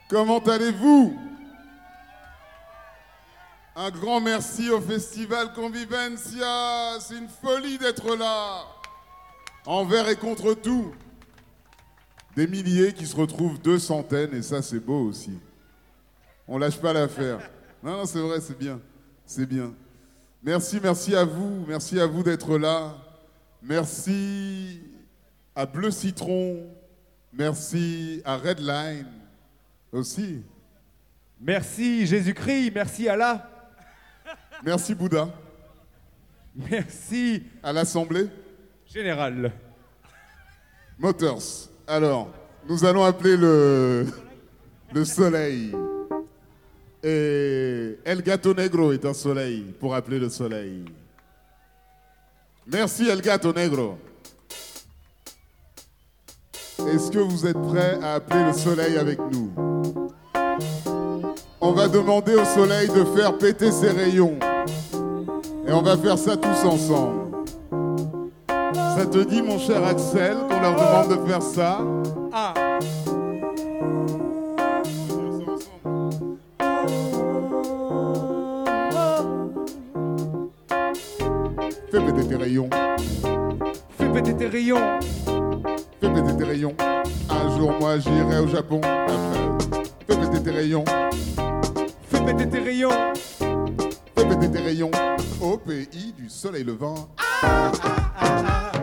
Comment 0.09 0.39
allez-vous? 0.39 1.19
Un 3.75 3.91
grand 3.91 4.21
merci 4.21 4.69
au 4.69 4.79
festival 4.79 5.51
Convivencia. 5.53 6.97
C'est 7.01 7.17
une 7.17 7.27
folie 7.27 7.77
d'être 7.77 8.15
là. 8.15 8.63
Envers 9.65 10.07
et 10.07 10.15
contre 10.15 10.53
tout. 10.53 10.93
Des 12.37 12.47
milliers 12.47 12.93
qui 12.93 13.05
se 13.05 13.15
retrouvent 13.15 13.59
deux 13.59 13.79
centaines 13.79 14.33
et 14.33 14.41
ça 14.41 14.61
c'est 14.61 14.79
beau 14.79 15.09
aussi. 15.09 15.37
On 16.47 16.57
lâche 16.57 16.79
pas 16.79 16.93
l'affaire. 16.93 17.39
Non, 17.83 17.97
non, 17.97 18.05
c'est 18.05 18.21
vrai, 18.21 18.39
c'est 18.39 18.57
bien. 18.57 18.79
C'est 19.25 19.45
bien. 19.45 19.73
Merci, 20.41 20.79
merci 20.81 21.15
à 21.15 21.25
vous. 21.25 21.65
Merci 21.67 21.99
à 21.99 22.05
vous 22.05 22.23
d'être 22.23 22.57
là. 22.57 22.95
Merci 23.61 24.81
à 25.53 25.65
Bleu 25.65 25.91
Citron. 25.91 26.65
Merci 27.33 28.21
à 28.23 28.37
Redline 28.37 29.26
aussi. 29.91 30.41
Merci 31.39 32.05
Jésus-Christ, 32.07 32.71
merci 32.73 33.07
Allah, 33.07 33.49
Merci 34.63 34.95
Bouddha. 34.95 35.29
merci 36.55 37.43
À 37.61 37.71
l'Assemblée. 37.71 38.27
Général. 38.87 39.51
Motors. 40.97 41.69
Alors, 41.85 42.31
nous 42.67 42.83
allons 42.83 43.03
appeler 43.03 43.37
le, 43.37 44.07
le 44.91 45.05
soleil. 45.05 45.73
Et 47.03 47.99
El 48.03 48.23
Gato 48.23 48.53
Negro 48.55 48.91
est 48.91 49.05
un 49.05 49.13
soleil 49.13 49.75
pour 49.79 49.93
appeler 49.93 50.17
le 50.19 50.29
soleil. 50.29 50.85
Merci 52.65 53.07
El 53.07 53.21
Gato 53.21 53.53
Negro. 53.53 53.99
Est-ce 56.87 57.11
que 57.11 57.19
vous 57.19 57.45
êtes 57.45 57.61
prêts 57.61 57.99
à 58.01 58.15
appeler 58.15 58.45
le 58.45 58.53
soleil 58.53 58.97
avec 58.97 59.19
nous? 59.19 59.51
On 61.67 61.73
va 61.73 61.89
demander 61.89 62.33
au 62.33 62.45
soleil 62.45 62.87
de 62.87 63.03
faire 63.19 63.37
péter 63.37 63.71
ses 63.71 63.89
rayons. 63.89 64.35
Et 65.67 65.71
on 65.73 65.81
va 65.81 65.97
faire 65.97 66.17
ça 66.17 66.37
tous 66.37 66.65
ensemble. 66.65 67.25
Ça 68.47 69.05
te 69.05 69.17
dit, 69.17 69.41
mon 69.41 69.59
cher 69.59 69.83
Axel, 69.85 70.37
qu'on 70.47 70.61
leur 70.61 70.75
demande 70.75 71.09
de 71.19 71.27
faire 71.29 71.41
ça? 71.41 71.79
Ah, 72.31 72.53
Fais 81.91 81.99
péter 82.01 82.27
tes 82.27 82.35
rayons, 82.35 82.69
fais 83.97 84.09
péter 84.13 84.33
tes 84.35 84.47
rayons. 84.47 84.99
fais 86.01 86.09
péter 86.09 86.37
tes 86.37 86.43
rayons. 86.43 86.75
Un 87.29 87.57
jour, 87.57 87.71
moi, 87.79 87.97
j'irai 87.99 88.39
au 88.39 88.47
Japon. 88.47 88.81
Après, 88.83 89.77
fais 90.07 90.15
péter 90.17 90.43
tes 90.43 90.51
rayons, 90.51 90.83
péter 92.27 92.49
tes 92.49 92.59
rayons. 92.59 93.13
fais 93.39 94.25
péter 94.27 94.51
tes 94.51 94.59
rayons. 94.59 94.91
Au 95.41 95.57
pays 95.57 96.13
du 96.17 96.29
soleil 96.29 96.65
levant. 96.65 97.07
Soleil 97.41 98.76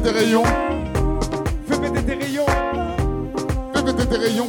péter 0.00 0.12
tes 0.12 0.18
rayons, 0.18 0.44
Fais 1.66 1.78
péter 1.78 2.02
tes 2.04 2.14
rayons. 2.14 2.46
fais 3.74 3.82
péter 3.82 4.06
tes 4.06 4.16
rayons. 4.16 4.48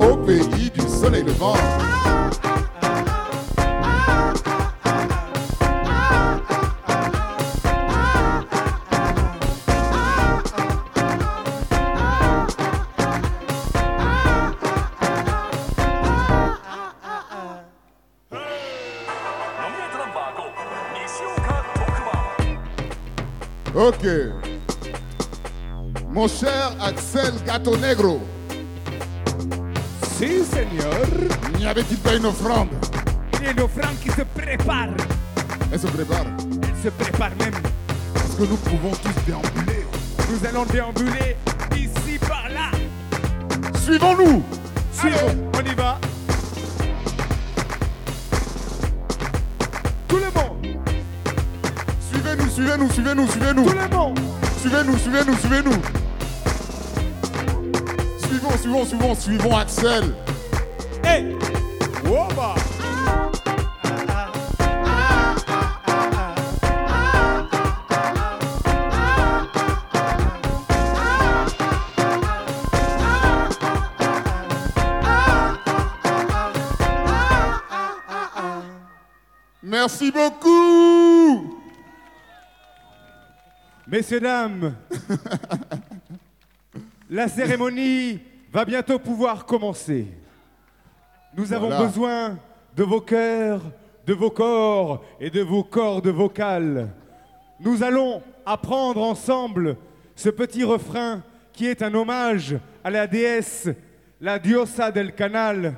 Au 0.00 0.16
pays 0.16 0.70
du 0.70 0.80
soleil 0.88 1.22
levant. 1.22 1.54
Ok. 23.74 24.47
Mon 26.18 26.26
cher 26.26 26.72
Axel 26.80 27.32
Gato 27.46 27.76
Negro, 27.76 28.20
Si, 30.16 30.42
Seigneur. 30.44 31.06
n'y 31.56 31.64
avait-il 31.64 31.96
pas 31.98 32.16
une 32.16 32.26
offrande? 32.26 32.70
Il 33.34 33.46
y 33.46 33.50
a 33.50 33.54
nos 33.54 33.68
francs 33.68 33.96
qui 34.02 34.10
se 34.10 34.22
préparent. 34.22 34.96
Elle 35.70 35.78
se 35.78 35.86
prépare. 35.86 36.24
Elle 36.50 36.82
se 36.82 36.88
prépare 36.88 37.30
même. 37.38 37.54
Est-ce 38.16 38.36
que 38.36 38.42
nous 38.50 38.56
pouvons 38.56 38.90
tous 38.90 39.14
déambuler 39.28 39.86
Nous 40.28 40.48
allons 40.48 40.64
déambuler 40.64 41.36
ici 41.76 42.18
par 42.18 42.48
là. 42.48 42.72
Suivons-nous 43.84 44.42
Allez, 45.04 45.14
on 45.54 45.70
y 45.70 45.74
va. 45.76 46.00
Tout 50.08 50.16
le 50.16 50.32
monde, 50.34 50.66
Suivez-nous, 52.10 52.50
suivez-nous, 52.50 52.90
suivez-nous, 52.90 53.28
suivez-nous 53.28 53.70
tout 53.70 53.78
le 53.78 53.96
monde. 53.96 54.18
Suivez-nous, 54.60 54.98
suivez-nous, 54.98 55.36
suivez-nous 55.36 55.97
suivons, 58.58 58.84
suivons, 58.84 59.14
suivons 59.14 59.56
Axel. 59.56 60.14
Hey. 61.04 61.36
Bah. 62.36 62.54
Merci 79.62 80.10
beaucoup. 80.10 81.54
Messieurs, 83.86 84.20
dames, 84.20 84.74
la 87.10 87.28
cérémonie 87.28 88.20
va 88.58 88.64
bientôt 88.64 88.98
pouvoir 88.98 89.46
commencer. 89.46 90.08
Nous 91.36 91.52
avons 91.52 91.68
Voilà. 91.68 91.84
besoin 91.86 92.38
de 92.74 92.82
vos 92.82 93.00
cœurs, 93.00 93.62
de 94.04 94.12
vos 94.14 94.30
corps 94.32 95.04
et 95.20 95.30
de 95.30 95.42
vos 95.42 95.62
cordes 95.62 96.08
vocales. 96.08 96.88
Nous 97.60 97.84
allons 97.84 98.20
apprendre 98.44 99.00
ensemble 99.00 99.76
ce 100.16 100.28
petit 100.28 100.64
refrain 100.64 101.22
qui 101.52 101.66
est 101.66 101.82
un 101.82 101.94
hommage 101.94 102.58
à 102.82 102.90
la 102.90 103.06
déesse, 103.06 103.68
la 104.20 104.40
diosa 104.40 104.90
del 104.90 105.14
canal. 105.14 105.74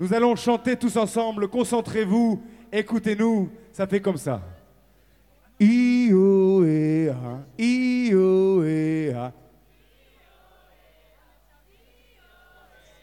Nous 0.00 0.12
allons 0.12 0.34
chanter 0.34 0.74
tous 0.74 0.96
ensemble, 0.96 1.46
concentrez-vous, 1.46 2.42
écoutez-nous, 2.72 3.50
ça 3.72 3.86
fait 3.86 4.00
comme 4.00 4.16
ça. 4.16 4.42
I-O-E-A, 5.60 7.14
I-O-E-A. 7.56 9.32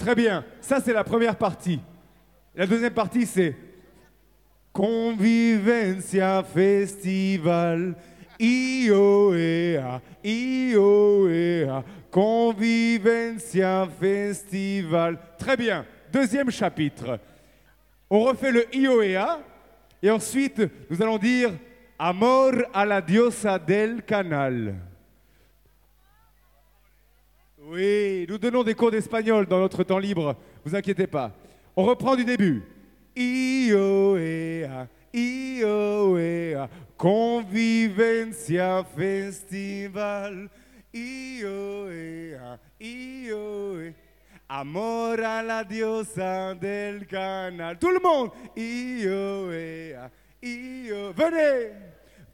Très 0.03 0.15
bien, 0.15 0.43
ça 0.59 0.81
c'est 0.81 0.91
la 0.91 1.05
première 1.05 1.37
partie. 1.37 1.79
La 2.53 2.67
deuxième 2.67 2.93
partie 2.93 3.25
c'est 3.25 3.55
Convivencia 4.73 6.43
Festival. 6.43 7.95
I-O-E-A, 8.37 10.01
I-O-E-A. 10.25 11.83
Convivencia 12.11 13.87
Festival. 13.97 15.17
Très 15.37 15.55
bien, 15.55 15.85
deuxième 16.11 16.51
chapitre. 16.51 17.17
On 18.09 18.25
refait 18.25 18.51
le 18.51 18.75
IOEA 18.75 19.39
et 20.01 20.11
ensuite 20.11 20.61
nous 20.89 21.01
allons 21.01 21.17
dire 21.17 21.51
Amor 21.97 22.55
a 22.73 22.85
la 22.85 22.99
diosa 22.99 23.57
del 23.57 24.03
canal. 24.03 24.75
Oui, 27.65 28.25
nous 28.27 28.37
donnons 28.37 28.63
des 28.63 28.73
cours 28.73 28.91
d'espagnol 28.91 29.45
dans 29.45 29.59
notre 29.59 29.83
temps 29.83 29.97
libre, 29.97 30.35
vous 30.65 30.75
inquiétez 30.75 31.07
pas. 31.07 31.31
On 31.75 31.85
reprend 31.85 32.15
du 32.15 32.25
début. 32.25 32.61
IOEA, 33.15 34.87
IOEA, 35.13 36.69
Convivencia 36.97 38.83
Festival. 38.83 40.49
IOEA, 40.93 42.59
IOEA. 42.81 43.93
Amor 44.49 45.19
a 45.23 45.41
la 45.41 45.63
diosa 45.63 46.53
del 46.53 47.07
canal. 47.07 47.79
Tout 47.79 47.91
le 47.91 47.99
monde. 47.99 48.31
IOEA, 48.57 50.11
IO. 50.41 51.13
Venez. 51.13 51.71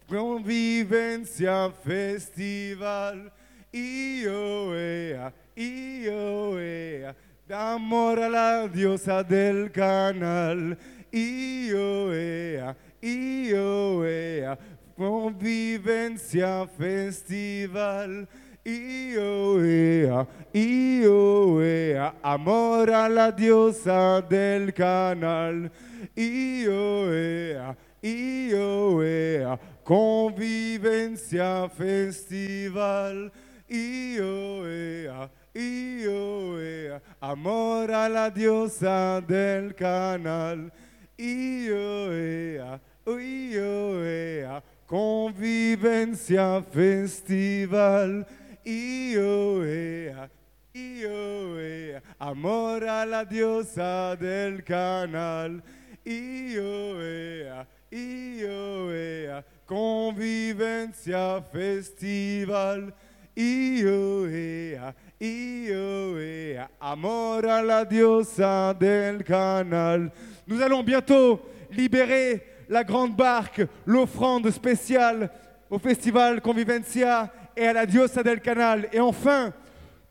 Convivencia 0.07 1.71
Festival. 1.85 3.31
IOEA, 3.73 5.33
IOEA. 5.55 7.15
Amor 7.49 8.19
a 8.19 8.29
la 8.29 8.67
diosa 8.67 9.23
del 9.23 9.71
canal. 9.71 10.77
IOEA, 11.11 12.75
IOEA. 13.01 14.57
Convivencia 14.95 16.67
Festival. 16.77 18.27
IOEA, 18.65 20.27
IOEA, 20.53 22.15
amor 22.21 22.89
a 22.91 23.09
la 23.09 23.31
diosa 23.31 24.21
del 24.21 24.73
canal. 24.73 25.71
IOEA, 26.15 27.75
IOEA, 28.03 29.59
convivencia 29.83 31.69
festival. 31.69 33.31
IOEA, 33.69 35.29
IOEA, 35.55 37.01
amor 37.21 37.91
a 37.91 38.09
la 38.09 38.29
diosa 38.29 39.21
del 39.21 39.75
canal. 39.75 40.71
IOEA, 41.17 42.81
IOEA, 43.05 44.63
convivencia 44.87 46.63
festival. 46.63 48.25
IOEA, 48.65 50.29
IOEA, 50.73 52.01
amor 52.19 52.83
a 52.83 53.05
la 53.05 53.23
diosa 53.23 54.15
del 54.15 54.63
canal. 54.63 55.61
IOEA, 56.05 57.67
IOEA, 57.91 59.43
convivencia 59.65 61.41
festival. 61.51 62.93
IOEA, 63.35 64.93
IOEA, 65.19 66.69
amor 66.79 67.45
a 67.45 67.61
la 67.61 67.85
diosa 67.85 68.73
del 68.73 69.23
canal. 69.23 70.11
Nous 70.47 70.61
allons 70.61 70.83
bientôt 70.83 71.41
libérer 71.71 72.43
la 72.69 72.83
grande 72.83 73.15
barque, 73.15 73.61
l'offrande 73.85 74.49
spéciale 74.51 75.29
au 75.69 75.79
festival 75.79 76.41
Convivencia 76.41 77.31
et 77.55 77.67
à 77.67 77.73
la 77.73 77.85
diosa 77.85 78.23
del 78.23 78.41
canal. 78.41 78.87
Et 78.91 78.99
enfin, 78.99 79.53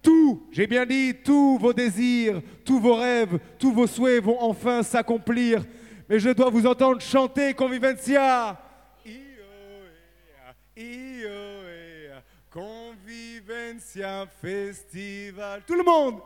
tout, 0.03 0.49
j'ai 0.53 0.67
bien 0.67 0.87
dit, 0.87 1.15
tous 1.25 1.59
vos 1.59 1.73
désirs, 1.73 2.41
tous 2.65 2.79
vos 2.79 2.95
rêves, 2.95 3.39
tous 3.59 3.73
vos 3.73 3.87
souhaits 3.87 4.23
vont 4.23 4.41
enfin 4.41 4.83
s'accomplir. 4.83 5.65
Mais 6.09 6.19
je 6.19 6.31
dois 6.31 6.51
vous 6.51 6.67
entendre 6.67 7.01
chanter 7.01 7.53
Convivencia. 7.55 8.59
Ioea, 9.05 10.55
Ioea, 10.77 11.38
Convivencia 12.59 14.27
Festival. 14.41 15.63
Tout 15.65 15.77
le 15.77 15.85
monde. 15.85 16.21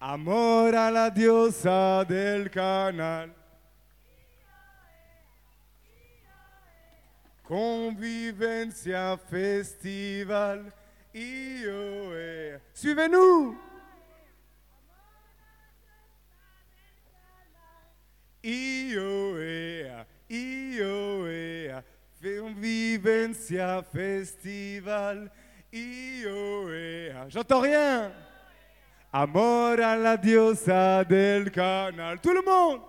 Amor 0.00 0.74
a 0.74 0.90
la 0.90 1.08
diosa 1.10 2.04
del 2.04 2.50
canal. 2.50 3.30
Convivencia 7.44 9.16
Festival. 9.30 10.72
IOE. 11.14 12.60
Suivez-nous. 12.74 13.56
IOEA, 18.42 20.06
IOEA, 20.30 21.59
Convivencia 22.22 23.82
Festival, 23.82 25.30
IOEA. 25.72 27.28
J'entends 27.30 27.60
rien. 27.60 28.12
Amor 29.10 29.80
a 29.80 29.96
la 29.96 30.18
diosa 30.18 31.02
del 31.04 31.50
canal. 31.50 32.20
Tout 32.20 32.34
le 32.34 32.42
monde. 32.42 32.82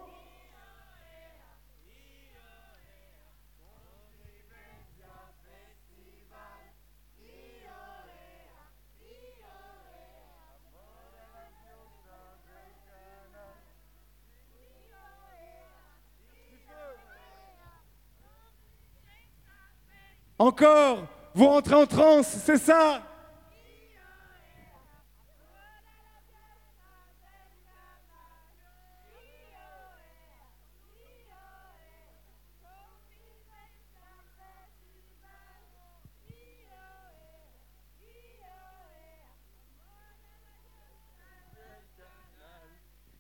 Encore, 20.42 21.06
vous 21.36 21.46
rentrez 21.46 21.76
en 21.76 21.86
transe, 21.86 22.26
c'est 22.26 22.58
ça? 22.58 23.04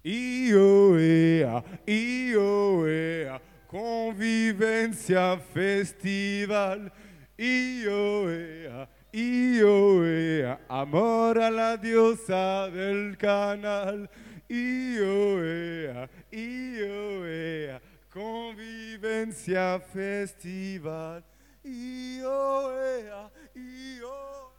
IOEA, 0.03 1.63
IOEA, 1.85 3.39
Convivencia 3.71 5.39
Festival. 5.53 6.91
IOEA, 7.39 8.87
IOEA, 9.13 10.59
amor 10.67 11.39
a 11.39 11.49
la 11.49 11.77
diosa 11.77 12.69
del 12.69 13.15
canal. 13.17 14.09
IOEA, 14.49 16.09
IOEA, 16.33 17.81
Convivencia 18.11 19.79
Festival. 19.79 21.23
IOEA, 21.63 23.31
IOEA. 23.55 24.51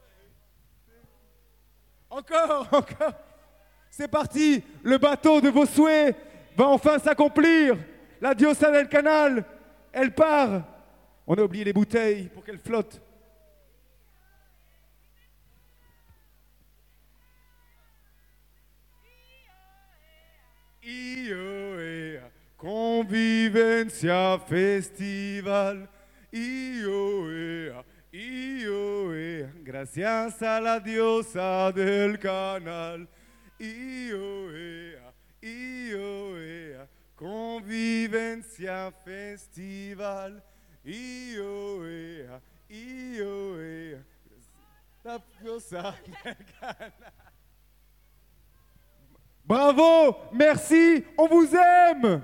Encore, 2.08 2.68
encore. 2.72 3.14
C'est 3.90 4.08
parti, 4.08 4.62
le 4.82 4.96
bateau 4.96 5.42
de 5.42 5.50
vos 5.50 5.66
souhaits 5.66 6.16
va 6.56 6.68
enfin 6.68 6.98
s'accomplir. 6.98 7.76
La 8.22 8.34
Diosa 8.34 8.70
del 8.70 8.88
Canal, 8.88 9.44
elle 9.92 10.14
part. 10.14 10.62
On 11.26 11.34
a 11.34 11.42
oublié 11.42 11.64
les 11.64 11.72
bouteilles 11.72 12.28
pour 12.28 12.44
qu'elle 12.44 12.60
flotte. 12.60 13.02
Ioea, 20.84 22.30
convivencia 22.56 24.38
festival. 24.46 25.88
Ioea, 26.32 27.84
Ioea, 28.12 29.50
gracias 29.64 30.40
a 30.42 30.60
la 30.60 30.78
diosa 30.78 31.72
del 31.72 32.20
canal. 32.20 33.08
Ioea, 33.58 35.12
Ioea, 35.42 36.61
convivencia 37.22 38.92
festival. 39.04 40.42
Ioea, 40.84 42.42
Ioea, 42.68 44.04
canal. 46.58 46.92
Bravo, 49.44 50.16
merci, 50.32 51.04
on 51.16 51.28
vous 51.28 51.54
aime 51.54 52.22